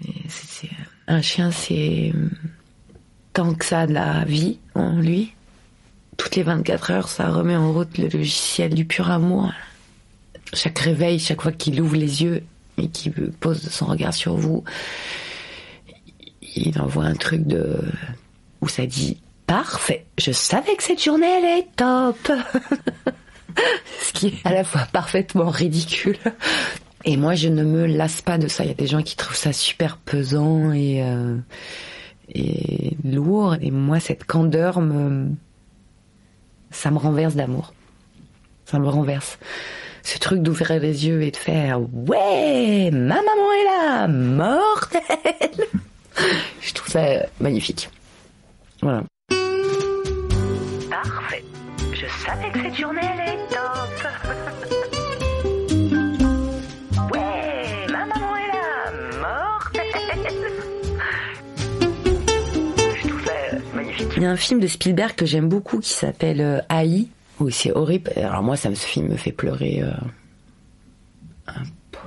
Et 0.05 0.13
c'est- 0.27 0.69
un 1.07 1.21
chien, 1.21 1.49
c'est 1.51 2.11
euh, 2.13 2.29
tant 3.33 3.53
que 3.53 3.63
ça 3.63 3.81
a 3.81 3.87
de 3.87 3.93
la 3.93 4.25
vie 4.25 4.59
en 4.75 4.99
lui. 4.99 5.33
Toutes 6.17 6.35
les 6.35 6.43
24 6.43 6.91
heures, 6.91 7.07
ça 7.07 7.29
remet 7.29 7.55
en 7.55 7.71
route 7.71 7.97
le 7.97 8.09
logiciel 8.09 8.73
du 8.73 8.83
pur 8.85 9.09
amour. 9.11 9.53
Chaque 10.53 10.79
réveil, 10.79 11.19
chaque 11.19 11.41
fois 11.41 11.51
qu'il 11.53 11.79
ouvre 11.81 11.95
les 11.95 12.21
yeux 12.23 12.43
et 12.77 12.89
qu'il 12.89 13.13
pose 13.31 13.62
son 13.69 13.86
regard 13.86 14.13
sur 14.13 14.36
vous, 14.36 14.63
il 16.55 16.79
envoie 16.79 17.05
un 17.05 17.15
truc 17.15 17.46
de 17.46 17.81
où 18.62 18.67
ça 18.67 18.86
dit 18.86 19.17
parfait. 19.46 20.05
Je 20.17 20.31
savais 20.31 20.75
que 20.75 20.84
cette 20.84 21.03
journée 21.03 21.27
elle 21.27 21.60
est 21.60 21.67
top. 21.75 22.31
Ce 24.01 24.13
qui 24.13 24.27
est 24.27 24.46
à 24.46 24.53
la 24.53 24.63
fois 24.63 24.88
parfaitement 24.91 25.50
ridicule. 25.50 26.17
Et 27.05 27.15
moi, 27.15 27.36
je 27.36 27.48
ne 27.48 27.63
me 27.63 27.86
lasse 27.86 28.22
pas 28.22 28.38
de 28.38 28.48
ça. 28.48 28.63
Il 28.63 28.67
y 28.67 28.72
a 28.72 28.75
des 28.75 28.88
gens 28.88 29.01
qui 29.01 29.15
trouvent 29.15 29.38
ça 29.38 29.53
super 29.53 29.98
pesant 29.98 30.74
et, 30.74 31.01
euh, 31.03 31.38
et 32.29 32.98
lourd. 33.03 33.55
Et 33.62 33.72
moi, 33.72 34.00
cette 34.00 34.25
candeur 34.25 34.81
me, 34.81 35.29
ça 36.69 36.91
me 36.91 36.98
renverse 36.98 37.36
d'amour. 37.36 37.74
Ça 38.65 38.79
me 38.79 38.89
renverse. 38.89 39.39
Ce 40.07 40.17
truc 40.19 40.41
d'ouvrir 40.41 40.79
les 40.79 41.05
yeux 41.05 41.21
et 41.21 41.31
de 41.31 41.35
faire 41.35 41.81
ouais, 41.81 42.89
ma 42.93 43.15
maman 43.15 43.51
est 43.51 43.65
là, 43.65 44.07
mortelle. 44.07 45.65
Je 46.61 46.73
trouve 46.73 46.87
ça 46.87 47.03
magnifique. 47.41 47.89
Voilà. 48.81 49.03
Parfait. 50.89 51.43
Je 51.91 52.05
savais 52.25 52.49
que 52.53 52.61
cette 52.61 52.75
journée 52.75 53.01
elle 53.03 53.33
est 53.33 53.47
top. 53.49 54.07
Ouais, 57.11 57.85
ma 57.91 58.05
maman 58.05 58.37
est 58.37 58.47
là, 58.53 58.91
mortelle. 59.19 59.83
Je 63.03 63.07
trouve 63.09 63.25
ça 63.25 63.57
magnifique. 63.75 64.07
Il 64.15 64.23
y 64.23 64.25
a 64.25 64.31
un 64.31 64.37
film 64.37 64.61
de 64.61 64.67
Spielberg 64.67 65.15
que 65.15 65.25
j'aime 65.25 65.49
beaucoup 65.49 65.81
qui 65.81 65.89
s'appelle 65.89 66.39
euh, 66.39 66.61
AI. 66.69 67.07
Oui, 67.39 67.51
c'est 67.51 67.72
horrible. 67.72 68.12
Alors 68.15 68.41
moi, 68.44 68.56
ça, 68.58 68.70
me- 68.70 68.75
ce 68.75 68.86
film 68.86 69.08
me 69.10 69.15
fait 69.17 69.32
pleurer. 69.32 69.82
euh, 69.84 69.91
un 71.48 71.63
peu. 71.91 72.00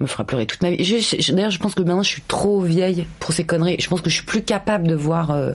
me 0.00 0.06
fera 0.06 0.24
pleurer 0.24 0.46
toute 0.46 0.62
ma 0.62 0.70
vie. 0.70 0.82
Je- 0.84 0.98
je- 1.20 1.32
D'ailleurs, 1.32 1.50
je 1.50 1.58
pense 1.58 1.74
que 1.74 1.82
maintenant, 1.82 2.02
je 2.02 2.08
suis 2.08 2.22
trop 2.22 2.60
vieille 2.60 3.06
pour 3.20 3.32
ces 3.32 3.44
conneries. 3.44 3.76
Je 3.78 3.88
pense 3.88 4.00
que 4.02 4.10
je 4.10 4.14
suis 4.16 4.24
plus 4.26 4.42
capable 4.42 4.86
de 4.86 4.94
voir 4.94 5.30
euh, 5.30 5.52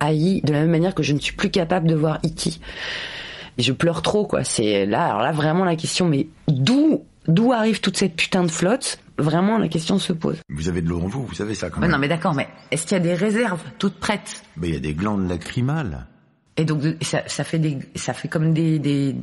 AI 0.00 0.40
de 0.44 0.52
la 0.52 0.60
même 0.60 0.70
manière 0.70 0.94
que 0.94 1.02
je 1.02 1.12
ne 1.12 1.18
suis 1.18 1.34
plus 1.34 1.50
capable 1.50 1.86
de 1.88 1.94
voir. 1.94 2.20
Et 2.24 3.62
je 3.62 3.72
pleure 3.72 4.02
trop, 4.02 4.26
quoi. 4.26 4.44
C'est 4.44 4.86
là, 4.86 5.06
alors 5.06 5.22
là, 5.22 5.32
vraiment 5.32 5.64
la 5.64 5.76
question, 5.76 6.08
mais 6.08 6.26
d'où, 6.48 7.04
d'où 7.28 7.52
arrive 7.52 7.80
toute 7.80 7.96
cette 7.96 8.14
putain 8.16 8.42
de 8.44 8.50
flotte? 8.50 8.98
Vraiment, 9.18 9.58
la 9.58 9.68
question 9.68 9.98
se 10.00 10.12
pose. 10.12 10.36
Vous 10.48 10.68
avez 10.68 10.82
de 10.82 10.88
l'eau 10.88 11.00
en 11.00 11.06
vous, 11.06 11.24
vous 11.24 11.34
savez 11.34 11.54
ça 11.54 11.70
quand 11.70 11.76
Ouais, 11.76 11.82
même. 11.82 11.92
non, 11.92 11.98
mais 11.98 12.08
d'accord, 12.08 12.34
mais 12.34 12.48
est-ce 12.72 12.82
qu'il 12.86 12.96
y 12.96 13.00
a 13.00 13.02
des 13.02 13.14
réserves 13.14 13.60
toutes 13.78 13.94
prêtes? 13.94 14.42
Mais 14.56 14.68
il 14.68 14.74
y 14.74 14.76
a 14.76 14.80
des 14.80 14.94
glandes 14.94 15.28
lacrymales. 15.28 16.06
Et 16.56 16.64
donc, 16.64 16.82
ça, 17.02 17.22
ça 17.26 17.44
fait 17.44 17.58
des, 17.58 17.78
ça 17.96 18.12
fait 18.12 18.28
comme 18.28 18.52
des, 18.52 18.78
des, 18.78 19.16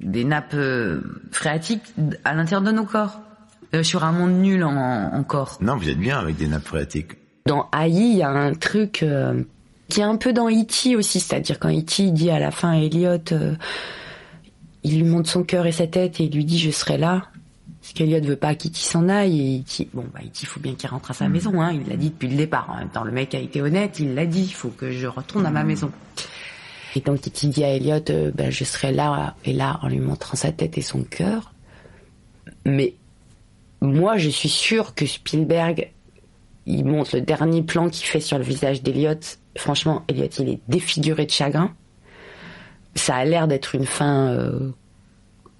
des 0.00 0.24
nappes 0.24 0.54
euh, 0.54 1.00
phréatiques 1.32 1.82
à 2.24 2.34
l'intérieur 2.34 2.62
de 2.62 2.70
nos 2.70 2.84
corps. 2.84 3.20
Euh, 3.72 3.84
sur 3.84 4.02
un 4.02 4.10
monde 4.10 4.32
nul 4.32 4.64
en, 4.64 4.74
en 5.12 5.22
corps. 5.22 5.58
Non, 5.60 5.76
vous 5.76 5.88
êtes 5.88 5.98
bien 5.98 6.18
avec 6.18 6.36
des 6.36 6.48
nappes 6.48 6.66
phréatiques. 6.66 7.12
Dans 7.46 7.68
AI, 7.72 7.90
il 7.92 8.16
y 8.16 8.22
a 8.22 8.28
un 8.28 8.52
truc 8.52 9.04
euh, 9.04 9.44
qui 9.88 10.00
est 10.00 10.04
un 10.04 10.16
peu 10.16 10.32
dans 10.32 10.48
E.T. 10.48 10.96
aussi, 10.96 11.20
c'est-à-dire 11.20 11.60
quand 11.60 11.70
E.T. 11.70 12.10
dit 12.10 12.30
à 12.30 12.40
la 12.40 12.50
fin 12.50 12.72
à 12.72 12.78
Elliot, 12.78 13.18
euh, 13.30 13.54
il 14.82 14.96
lui 14.96 15.04
montre 15.04 15.30
son 15.30 15.44
cœur 15.44 15.66
et 15.66 15.72
sa 15.72 15.86
tête 15.86 16.18
et 16.20 16.24
il 16.24 16.34
lui 16.34 16.44
dit 16.44 16.58
je 16.58 16.72
serai 16.72 16.98
là. 16.98 17.26
Parce 17.80 17.92
qu'Elliot 17.94 18.20
veut 18.22 18.36
pas 18.36 18.56
qu'E.T. 18.56 18.74
s'en 18.74 19.08
aille 19.08 19.40
et 19.40 19.60
E.T. 19.60 19.88
bon 19.94 20.04
bah 20.12 20.18
E.T. 20.20 20.46
faut 20.46 20.58
bien 20.58 20.74
qu'il 20.74 20.90
rentre 20.90 21.12
à 21.12 21.14
sa 21.14 21.28
maison, 21.28 21.62
hein. 21.62 21.70
Il 21.72 21.88
l'a 21.88 21.96
dit 21.96 22.10
depuis 22.10 22.28
le 22.28 22.36
départ. 22.36 22.68
En 22.70 22.78
même 22.78 22.90
temps, 22.90 23.04
le 23.04 23.12
mec 23.12 23.36
a 23.36 23.38
été 23.38 23.62
honnête, 23.62 24.00
il 24.00 24.16
l'a 24.16 24.26
dit, 24.26 24.42
il 24.42 24.52
faut 24.52 24.70
que 24.70 24.90
je 24.90 25.06
retourne 25.06 25.46
à 25.46 25.50
ma 25.50 25.62
maison. 25.62 25.92
Et 26.94 27.00
donc 27.00 27.26
E.T. 27.26 27.46
dit 27.48 27.64
à 27.64 27.68
Elliot, 27.68 28.10
euh, 28.10 28.30
ben, 28.34 28.50
je 28.50 28.64
serai 28.64 28.92
là 28.92 29.36
et 29.44 29.52
là 29.52 29.78
en 29.82 29.88
lui 29.88 30.00
montrant 30.00 30.36
sa 30.36 30.52
tête 30.52 30.76
et 30.76 30.82
son 30.82 31.02
cœur. 31.02 31.52
Mais 32.64 32.94
moi, 33.80 34.16
je 34.16 34.28
suis 34.28 34.48
sûre 34.48 34.94
que 34.94 35.06
Spielberg, 35.06 35.90
il 36.66 36.84
montre 36.84 37.16
le 37.16 37.22
dernier 37.22 37.62
plan 37.62 37.88
qu'il 37.88 38.06
fait 38.06 38.20
sur 38.20 38.38
le 38.38 38.44
visage 38.44 38.82
d'Eliot. 38.82 39.14
Franchement, 39.56 40.04
Elliot, 40.08 40.28
il 40.38 40.48
est 40.48 40.60
défiguré 40.68 41.26
de 41.26 41.30
chagrin. 41.30 41.74
Ça 42.94 43.16
a 43.16 43.24
l'air 43.24 43.48
d'être 43.48 43.74
une 43.74 43.86
fin 43.86 44.28
euh, 44.28 44.70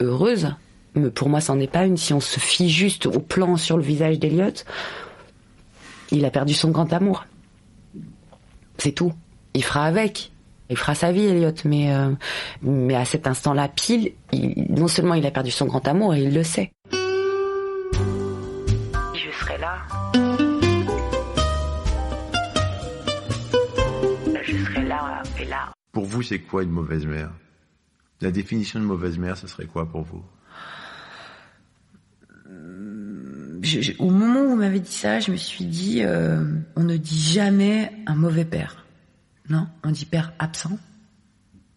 heureuse, 0.00 0.54
mais 0.94 1.10
pour 1.10 1.28
moi, 1.28 1.40
c'en 1.40 1.58
est 1.60 1.70
pas 1.70 1.86
une. 1.86 1.96
Si 1.96 2.12
on 2.12 2.20
se 2.20 2.40
fie 2.40 2.70
juste 2.70 3.06
au 3.06 3.20
plan 3.20 3.56
sur 3.56 3.76
le 3.76 3.82
visage 3.82 4.18
d'Eliot, 4.18 4.64
il 6.10 6.24
a 6.24 6.30
perdu 6.30 6.54
son 6.54 6.70
grand 6.70 6.92
amour. 6.92 7.24
C'est 8.78 8.92
tout. 8.92 9.12
Il 9.54 9.62
fera 9.62 9.84
avec. 9.84 10.32
Il 10.70 10.76
fera 10.76 10.94
sa 10.94 11.10
vie, 11.10 11.26
Elliot, 11.26 11.52
mais, 11.64 11.92
euh, 11.92 12.12
mais 12.62 12.94
à 12.94 13.04
cet 13.04 13.26
instant-là, 13.26 13.68
pile, 13.68 14.12
il- 14.32 14.66
non 14.70 14.86
seulement 14.86 15.14
il 15.14 15.26
a 15.26 15.32
perdu 15.32 15.50
son 15.50 15.66
grand 15.66 15.86
amour, 15.88 16.14
et 16.14 16.22
il 16.22 16.32
le 16.32 16.44
sait. 16.44 16.70
Je 16.92 16.98
serai 19.40 19.58
là. 19.58 19.78
Je 24.44 24.56
serai 24.64 24.84
là 24.84 25.22
et 25.40 25.44
là. 25.46 25.72
Pour 25.92 26.04
vous, 26.04 26.22
c'est 26.22 26.38
quoi 26.38 26.62
une 26.62 26.70
mauvaise 26.70 27.04
mère? 27.04 27.30
La 28.20 28.30
définition 28.30 28.78
de 28.78 28.84
mauvaise 28.84 29.18
mère, 29.18 29.36
ça 29.36 29.48
serait 29.48 29.66
quoi 29.66 29.86
pour 29.90 30.02
vous? 30.02 30.22
Je- 33.62 33.80
je- 33.82 33.92
au 33.98 34.10
moment 34.10 34.40
où 34.42 34.50
vous 34.50 34.56
m'avez 34.56 34.80
dit 34.80 34.92
ça, 34.92 35.20
je 35.20 35.30
me 35.32 35.36
suis 35.36 35.64
dit, 35.64 36.02
euh, 36.04 36.42
on 36.76 36.84
ne 36.84 36.96
dit 36.96 37.18
jamais 37.20 37.92
un 38.06 38.14
mauvais 38.14 38.44
père. 38.44 38.79
Non, 39.50 39.66
on 39.84 39.90
dit 39.90 40.06
père 40.06 40.32
absent. 40.38 40.78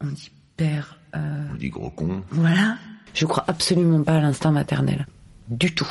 On 0.02 0.08
dit 0.08 0.32
père. 0.56 1.00
euh, 1.16 1.48
On 1.52 1.56
dit 1.56 1.70
gros 1.70 1.90
con. 1.90 2.24
Voilà. 2.30 2.78
Je 3.14 3.26
crois 3.26 3.44
absolument 3.48 4.02
pas 4.04 4.18
à 4.18 4.22
l'instinct 4.22 4.52
maternel. 4.52 5.08
Du 5.50 5.74
tout. 5.76 5.88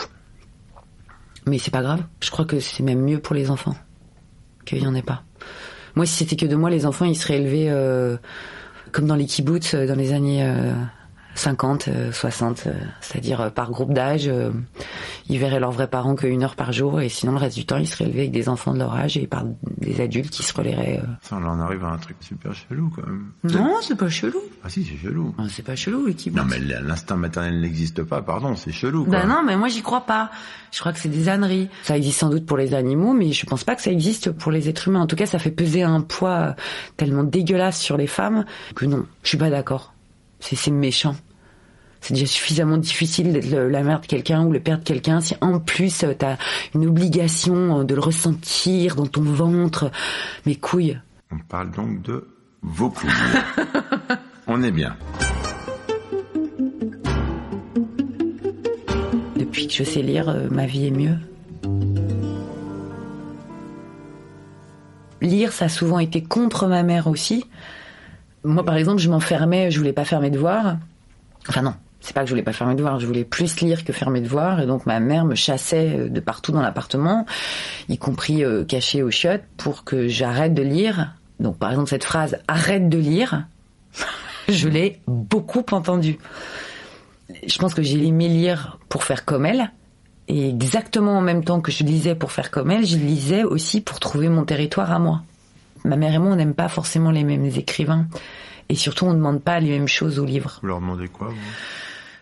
Mais 1.47 1.59
c'est 1.59 1.71
pas 1.71 1.83
grave. 1.83 2.05
Je 2.21 2.31
crois 2.31 2.45
que 2.45 2.61
c'est 2.61 2.83
même 2.83 3.01
mieux 3.03 3.19
pour 3.19 3.35
les 3.35 3.51
enfants 3.51 3.77
qu'il 4.65 4.79
y 4.83 4.87
en 4.87 4.95
ait 4.95 5.03
pas. 5.03 5.25
Moi, 5.97 6.07
si 6.07 6.15
c'était 6.15 6.37
que 6.37 6.47
de 6.47 6.55
moi, 6.57 6.71
les 6.71 6.87
enfants, 6.87 7.05
ils 7.05 7.17
seraient 7.17 7.39
élevés 7.39 7.69
euh, 7.69 8.17
comme 8.93 9.07
dans 9.07 9.17
les 9.17 9.27
kibbutz 9.27 9.75
euh, 9.75 9.87
dans 9.87 9.97
les 9.97 10.13
années 10.13 10.45
euh, 10.45 10.73
50, 11.35 11.89
euh, 11.89 12.13
60, 12.13 12.65
euh, 12.67 12.73
c'est-à-dire 13.01 13.41
euh, 13.41 13.51
par 13.51 13.71
groupe 13.71 13.93
d'âge. 13.93 14.29
euh, 14.29 14.51
ils 15.29 15.39
verraient 15.39 15.61
leurs 15.61 15.73
vrais 15.73 15.89
parents 15.89 16.15
qu'une 16.15 16.43
heure 16.43 16.57
par 16.57 16.73
jour 16.73 17.01
et 17.01 17.09
sinon 17.09 17.33
le 17.33 17.39
reste 17.39 17.57
du 17.57 17.65
temps, 17.65 17.79
ils 17.79 17.87
seraient 17.89 18.05
élevés 18.05 18.21
avec 18.21 18.33
des 18.33 18.49
enfants 18.49 18.75
de 18.75 18.79
leur 18.79 18.95
âge 18.95 19.17
et 19.17 19.27
par 19.27 19.45
des 19.79 20.01
adultes 20.01 20.31
qui 20.31 20.43
se 20.43 20.53
relaieraient. 20.55 21.01
euh. 21.03 21.07
Ça, 21.23 21.41
là, 21.41 21.47
on 21.57 21.61
arrive 21.61 21.85
à 21.85 21.89
un 21.89 21.99
truc 21.99 22.17
super 22.21 22.53
chelou 22.55 22.91
quand 22.95 23.07
même. 23.07 23.27
Non, 23.45 23.77
c'est 23.81 23.97
pas 23.97 24.09
chelou. 24.09 24.39
Ah 24.65 24.69
si, 24.69 24.85
c'est 24.85 24.97
chelou. 24.97 25.35
Ah, 25.39 25.45
C'est 25.49 25.63
pas 25.65 25.75
chelou 25.77 26.13
kibbutz. 26.13 26.37
Non, 26.41 26.45
mais 26.49 26.59
l'instinct 26.59 27.17
maternel 27.17 27.61
n'existe 27.61 28.03
pas, 28.03 28.21
pardon, 28.23 28.55
c'est 28.57 28.73
chelou. 28.73 29.05
Quoi. 29.05 29.21
Ben 29.21 29.27
non, 29.29 29.43
mais 29.45 29.57
moi 29.57 29.69
j'y 29.69 29.83
crois 29.83 30.03
pas. 30.07 30.31
Je 30.71 30.81
crois 30.81 30.93
que 30.93 30.99
c'est 30.99 31.09
des 31.09 31.29
âneries. 31.29 31.69
Ça 31.83 31.97
existe 31.97 32.19
sans 32.21 32.29
doute 32.31 32.47
pour 32.47 32.57
les 32.57 32.75
animaux, 32.75 33.13
mais 33.13 33.33
je 33.33 33.45
pense 33.47 33.65
pas 33.65 33.75
que 33.75 33.83
ça 33.83 33.91
existe 33.91 34.31
pour 34.33 34.53
les 34.53 34.69
êtres 34.69 34.89
humains. 34.89 35.01
En 35.01 35.07
tout 35.07 35.17
cas, 35.17 35.27
ça 35.27 35.39
fait 35.39 35.51
peser 35.51 35.83
un 35.83 36.01
poids 36.01 36.55
tellement 36.97 37.25
dégueulasse 37.25 37.79
sur 37.81 37.97
les 37.97 38.07
femmes 38.07 38.45
que 38.75 38.85
non, 38.87 39.07
je 39.23 39.29
suis 39.31 39.39
pas 39.39 39.51
d'accord. 39.51 39.92
C'est 40.43 40.71
méchant. 40.71 41.15
C'est 42.01 42.15
déjà 42.15 42.27
suffisamment 42.27 42.79
difficile 42.79 43.33
d'être 43.33 43.51
la 43.51 43.83
mère 43.85 44.01
de 44.01 44.07
quelqu'un 44.07 44.45
ou 44.45 44.51
le 44.51 44.59
père 44.59 44.81
de 44.81 44.85
quelqu'un 44.85 45.21
si 45.21 45.37
en 45.41 45.61
plus 45.61 46.03
euh, 46.03 46.15
t'as 46.19 46.37
une 46.75 46.87
obligation 46.87 47.81
euh, 47.81 47.85
de 47.85 47.95
le 47.95 48.01
ressentir 48.01 48.97
dans 48.97 49.07
ton 49.07 49.23
ventre. 49.23 49.93
Mes 50.45 50.57
couilles. 50.57 50.99
On 51.31 51.39
parle 51.39 51.71
donc 51.71 52.03
de 52.03 52.27
vos 52.61 52.91
couilles. 52.91 53.09
on 54.49 54.63
est 54.65 54.73
bien. 54.73 54.97
Depuis 59.37 59.69
que 59.69 59.75
je 59.75 59.85
sais 59.85 60.03
lire, 60.03 60.29
euh, 60.29 60.49
ma 60.51 60.67
vie 60.67 60.89
est 60.89 60.91
mieux. 60.91 61.17
Lire, 65.21 65.53
ça 65.53 65.67
a 65.67 65.69
souvent 65.69 66.01
été 66.01 66.21
contre 66.21 66.67
ma 66.67 66.83
mère 66.83 67.07
aussi. 67.07 67.45
Moi, 68.45 68.65
par 68.65 68.77
exemple, 68.77 69.01
je 69.01 69.09
m'enfermais, 69.09 69.71
je 69.71 69.79
voulais 69.79 69.93
pas 69.93 70.05
faire 70.05 70.21
mes 70.21 70.31
devoirs. 70.31 70.77
Enfin 71.49 71.63
non, 71.63 71.75
c'est 72.03 72.15
pas 72.15 72.23
que 72.23 72.27
je 72.27 72.33
voulais 72.33 72.43
pas 72.43 72.53
faire 72.53 72.67
mes 72.67 72.75
devoirs, 72.75 72.99
je 72.99 73.07
voulais 73.07 73.25
plus 73.25 73.61
lire 73.61 73.85
que 73.85 73.93
faire 73.93 74.11
mes 74.11 74.21
devoirs, 74.21 74.61
et 74.61 74.67
donc 74.67 74.87
ma 74.87 75.01
mère 75.01 75.25
me 75.25 75.35
chassait 75.35 75.97
euh, 75.99 76.09
de 76.09 76.21
partout 76.21 76.53
dans 76.53 76.61
l'appartement, 76.61 77.27
y 77.89 77.97
compris 77.97 78.45
euh, 78.45 78.65
cachée 78.65 79.03
aux 79.03 79.11
chiottes, 79.11 79.45
pour 79.57 79.85
que 79.85 80.09
j'arrête 80.09 80.55
de 80.55 80.63
lire. 80.63 81.15
Donc 81.41 81.59
par 81.59 81.71
exemple 81.71 81.89
cette 81.89 82.05
phrase 82.05 82.39
«arrête 82.49 82.89
de 82.89 82.99
lire», 82.99 83.47
je 84.49 84.69
l'ai 84.69 85.01
beaucoup 85.07 85.65
entendue. 85.71 86.19
Je 87.47 87.59
pense 87.59 87.75
que 87.75 87.83
j'ai 87.83 88.05
aimé 88.05 88.29
lire 88.29 88.79
pour 88.89 89.05
faire 89.05 89.25
comme 89.25 89.47
elle, 89.47 89.71
et 90.29 90.49
exactement 90.49 91.19
en 91.19 91.23
même 91.23 91.45
temps 91.45 91.61
que 91.61 91.71
je 91.71 91.85
lisais 91.85 92.15
pour 92.15 92.33
faire 92.33 92.51
comme 92.51 92.71
elle, 92.71 92.85
je 92.85 92.97
lisais 92.97 93.45
aussi 93.45 93.81
pour 93.81 94.01
trouver 94.01 94.29
mon 94.29 94.45
territoire 94.45 94.91
à 94.91 94.99
moi. 94.99 95.23
Ma 95.93 95.97
mère 95.99 96.15
et 96.15 96.19
moi, 96.19 96.31
on 96.33 96.37
n'aime 96.37 96.55
pas 96.55 96.71
forcément 96.71 97.11
les 97.11 97.23
mêmes 97.23 97.45
écrivains. 97.45 98.09
Et 98.71 98.77
surtout, 98.77 99.05
on 99.05 99.11
ne 99.11 99.17
demande 99.19 99.43
pas 99.43 99.61
les 99.61 99.69
mêmes 99.69 99.89
choses 99.89 100.19
aux 100.19 100.25
livres. 100.25 100.59
Vous 100.63 100.69
leur 100.69 100.81
demandez 100.81 101.07
quoi 101.09 101.29
vous? 101.29 101.37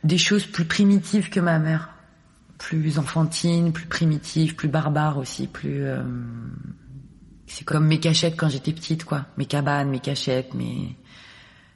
Des 0.03 0.19
choses 0.19 0.45
plus 0.45 0.65
primitives 0.65 1.31
que 1.31 1.39
ma 1.39 1.61
mère. 1.61 1.91
Plus 2.59 2.99
enfantines, 2.99 3.73
plus 3.73 3.87
primitives, 3.87 4.57
plus 4.57 4.67
barbares 4.67 5.19
aussi, 5.19 5.47
plus... 5.47 5.85
euh, 5.85 6.03
C'est 7.47 7.65
comme 7.65 7.87
mes 7.87 8.01
cachettes 8.01 8.35
quand 8.37 8.49
j'étais 8.49 8.73
petite, 8.73 9.05
quoi. 9.05 9.27
Mes 9.37 9.47
cabanes, 9.47 9.89
mes 9.89 10.01
cachettes, 10.01 10.53
mais... 10.55 10.97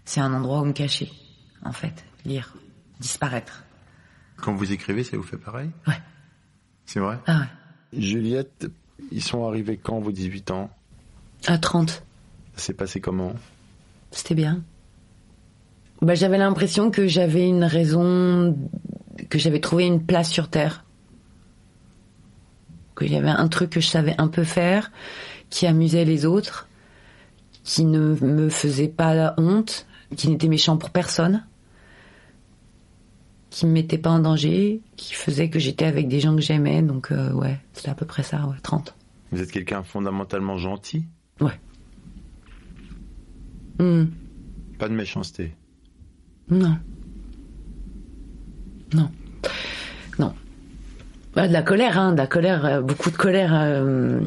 C'est 0.04 0.18
un 0.18 0.34
endroit 0.34 0.62
où 0.62 0.64
me 0.64 0.72
cacher, 0.72 1.12
en 1.64 1.70
fait. 1.72 2.04
Lire. 2.24 2.54
Disparaître. 2.98 3.62
Quand 4.38 4.52
vous 4.54 4.72
écrivez, 4.72 5.04
ça 5.04 5.16
vous 5.16 5.22
fait 5.22 5.38
pareil? 5.38 5.70
Ouais. 5.86 6.00
C'est 6.86 6.98
vrai? 6.98 7.20
Ah 7.28 7.42
ouais. 7.42 8.00
Juliette, 8.00 8.66
ils 9.12 9.22
sont 9.22 9.46
arrivés 9.46 9.76
quand 9.76 10.00
vos 10.00 10.10
18 10.10 10.50
ans? 10.50 10.70
À 11.46 11.58
30. 11.58 12.02
Ça 12.56 12.62
s'est 12.62 12.74
passé 12.74 13.00
comment 13.00 13.32
C'était 14.10 14.34
bien. 14.34 14.62
Bah, 16.00 16.14
j'avais 16.14 16.38
l'impression 16.38 16.90
que 16.90 17.06
j'avais 17.06 17.48
une 17.48 17.64
raison, 17.64 18.56
que 19.30 19.38
j'avais 19.38 19.60
trouvé 19.60 19.86
une 19.86 20.04
place 20.04 20.30
sur 20.30 20.48
Terre. 20.48 20.84
Qu'il 22.98 23.12
y 23.12 23.16
avait 23.16 23.28
un 23.28 23.48
truc 23.48 23.70
que 23.70 23.80
je 23.80 23.88
savais 23.88 24.14
un 24.18 24.28
peu 24.28 24.44
faire, 24.44 24.92
qui 25.50 25.66
amusait 25.66 26.04
les 26.04 26.26
autres, 26.26 26.68
qui 27.64 27.84
ne 27.84 28.14
me 28.20 28.48
faisait 28.48 28.88
pas 28.88 29.34
honte, 29.36 29.86
qui 30.16 30.28
n'était 30.28 30.48
méchant 30.48 30.76
pour 30.76 30.90
personne, 30.90 31.44
qui 33.50 33.66
me 33.66 33.72
mettait 33.72 33.98
pas 33.98 34.10
en 34.10 34.20
danger, 34.20 34.80
qui 34.96 35.14
faisait 35.14 35.48
que 35.48 35.58
j'étais 35.58 35.86
avec 35.86 36.08
des 36.08 36.20
gens 36.20 36.36
que 36.36 36.42
j'aimais. 36.42 36.82
Donc, 36.82 37.10
euh, 37.10 37.32
ouais, 37.32 37.58
c'était 37.72 37.90
à 37.90 37.94
peu 37.94 38.06
près 38.06 38.22
ça, 38.22 38.46
ouais, 38.46 38.56
30. 38.62 38.94
Vous 39.32 39.42
êtes 39.42 39.50
quelqu'un 39.50 39.82
fondamentalement 39.82 40.58
gentil 40.58 41.04
Ouais. 41.40 41.58
Hmm. 43.78 44.04
Pas 44.78 44.88
de 44.88 44.94
méchanceté 44.94 45.52
Non. 46.48 46.78
Non. 48.92 49.10
Non. 50.18 50.34
Bah, 51.34 51.48
de 51.48 51.52
la 51.52 51.62
colère, 51.62 51.98
hein, 51.98 52.12
de 52.12 52.18
la 52.18 52.26
colère, 52.26 52.64
euh, 52.64 52.80
beaucoup 52.80 53.10
de 53.10 53.16
colère. 53.16 53.52
euh, 53.54 54.20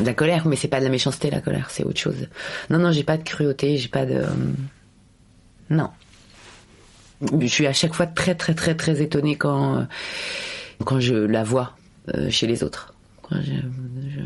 de 0.00 0.04
la 0.06 0.14
colère, 0.14 0.46
mais 0.46 0.54
c'est 0.56 0.68
pas 0.68 0.78
de 0.78 0.84
la 0.84 0.90
méchanceté, 0.90 1.28
la 1.30 1.40
colère, 1.40 1.70
c'est 1.70 1.82
autre 1.84 1.98
chose. 1.98 2.28
Non, 2.70 2.78
non, 2.78 2.92
j'ai 2.92 3.02
pas 3.02 3.16
de 3.18 3.24
cruauté, 3.24 3.76
j'ai 3.76 3.88
pas 3.88 4.06
de. 4.06 4.14
euh, 4.14 4.26
non. 5.70 5.90
Je 7.40 7.46
suis 7.46 7.66
à 7.66 7.72
chaque 7.72 7.94
fois 7.94 8.06
très, 8.06 8.36
très, 8.36 8.54
très, 8.54 8.76
très 8.76 9.02
étonnée 9.02 9.34
quand, 9.36 9.86
quand 10.84 11.00
je 11.00 11.14
la 11.16 11.42
vois 11.42 11.76
chez 12.30 12.46
les 12.46 12.62
autres. 12.62 12.94
Quand 13.22 13.36
je, 13.42 13.54
je, 14.08 14.20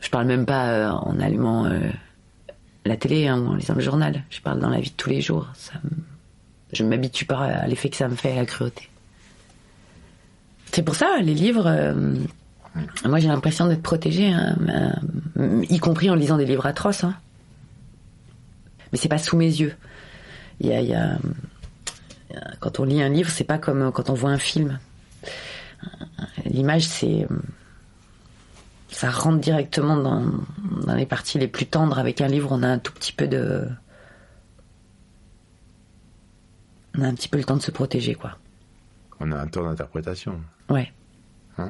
je 0.00 0.08
parle 0.10 0.26
même 0.26 0.46
pas 0.46 0.68
euh, 0.70 0.90
en 0.90 1.18
allumant 1.20 1.66
euh, 1.66 1.78
la 2.84 2.96
télé 2.96 3.26
hein, 3.28 3.38
ou 3.40 3.48
en 3.48 3.54
lisant 3.54 3.74
le 3.74 3.80
journal. 3.80 4.22
Je 4.30 4.40
parle 4.40 4.60
dans 4.60 4.68
la 4.70 4.80
vie 4.80 4.90
de 4.90 4.96
tous 4.96 5.10
les 5.10 5.20
jours. 5.20 5.48
Ça 5.54 5.72
je 6.72 6.82
m'habitue 6.84 7.24
pas 7.26 7.38
à 7.44 7.66
l'effet 7.68 7.88
que 7.90 7.96
ça 7.96 8.08
me 8.08 8.16
fait 8.16 8.32
à 8.32 8.36
la 8.36 8.44
cruauté. 8.44 8.88
C'est 10.72 10.82
pour 10.82 10.96
ça, 10.96 11.16
les 11.22 11.32
livres, 11.32 11.66
euh, 11.68 12.16
moi 13.04 13.20
j'ai 13.20 13.28
l'impression 13.28 13.66
d'être 13.68 13.82
protégée, 13.82 14.28
hein, 14.32 14.56
euh, 15.38 15.64
y 15.70 15.78
compris 15.78 16.10
en 16.10 16.14
lisant 16.16 16.36
des 16.36 16.44
livres 16.44 16.66
atroces. 16.66 17.04
hein. 17.04 17.14
Mais 18.92 18.98
c'est 18.98 19.08
pas 19.08 19.18
sous 19.18 19.36
mes 19.36 19.46
yeux. 19.46 19.74
Y 20.60 20.72
a, 20.72 20.80
y 20.82 20.94
a- 20.94 21.18
quand 22.60 22.80
on 22.80 22.84
lit 22.84 23.00
un 23.00 23.08
livre, 23.08 23.30
c'est 23.30 23.44
pas 23.44 23.58
comme 23.58 23.92
quand 23.92 24.10
on 24.10 24.14
voit 24.14 24.30
un 24.30 24.38
film. 24.38 24.78
L'image, 26.44 26.82
c'est 26.86 27.26
ça 28.88 29.10
rentre 29.10 29.38
directement 29.40 29.96
dans, 29.96 30.32
dans 30.86 30.94
les 30.94 31.06
parties 31.06 31.38
les 31.38 31.48
plus 31.48 31.66
tendres. 31.66 31.98
Avec 31.98 32.20
un 32.20 32.28
livre, 32.28 32.48
on 32.52 32.62
a 32.62 32.68
un 32.68 32.78
tout 32.78 32.92
petit 32.92 33.12
peu 33.12 33.26
de 33.28 33.68
on 36.98 37.02
a 37.02 37.06
un 37.08 37.14
petit 37.14 37.28
peu 37.28 37.36
le 37.38 37.44
temps 37.44 37.56
de 37.56 37.62
se 37.62 37.70
protéger, 37.70 38.14
quoi. 38.14 38.38
On 39.20 39.30
a 39.32 39.36
un 39.38 39.46
temps 39.46 39.64
d'interprétation. 39.64 40.40
Ouais. 40.70 40.92
Eh 41.58 41.64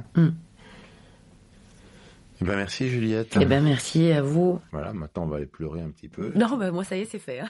ben 2.44 2.56
merci 2.56 2.88
Juliette. 2.88 3.36
Eh 3.40 3.44
ben 3.46 3.62
merci 3.64 4.10
à 4.12 4.20
vous. 4.22 4.60
Voilà, 4.72 4.92
maintenant 4.92 5.22
on 5.24 5.26
va 5.26 5.36
aller 5.38 5.46
pleurer 5.46 5.80
un 5.80 5.90
petit 5.90 6.08
peu. 6.08 6.32
Non, 6.34 6.56
bah 6.58 6.70
moi 6.70 6.84
ça 6.84 6.96
y 6.96 7.00
est, 7.00 7.04
c'est 7.06 7.18
fait. 7.18 7.40
hein. 7.40 7.48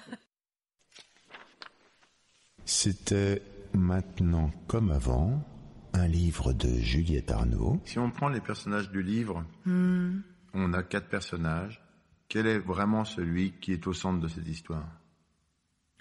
C'était 2.64 3.42
Maintenant 3.74 4.50
comme 4.68 4.90
avant, 4.90 5.42
un 5.96 6.06
livre 6.06 6.52
de 6.52 6.68
Juliette 6.68 7.30
Arnaud. 7.30 7.80
Si 7.84 7.98
on 7.98 8.10
prend 8.10 8.28
les 8.28 8.40
personnages 8.40 8.90
du 8.90 9.02
livre, 9.02 9.44
on 9.66 10.72
a 10.72 10.82
quatre 10.82 11.08
personnages. 11.08 11.82
Quel 12.28 12.46
est 12.46 12.58
vraiment 12.58 13.04
celui 13.04 13.52
qui 13.60 13.72
est 13.72 13.86
au 13.86 13.92
centre 13.92 14.20
de 14.20 14.28
cette 14.28 14.46
histoire? 14.46 14.86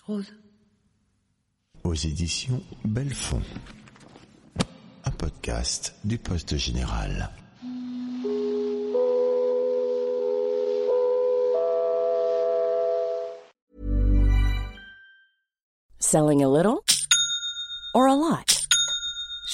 Rose. 0.06 0.34
aux 1.84 1.94
éditions 1.94 2.62
Belfond. 2.84 3.42
Un 5.04 5.12
podcast 5.12 5.96
du 6.04 6.18
Poste 6.18 6.58
Général. 6.58 7.32
Selling 16.00 16.44
a 16.44 16.48
little 16.48 16.84
or 17.94 18.08
a 18.08 18.16
lot? 18.16 18.55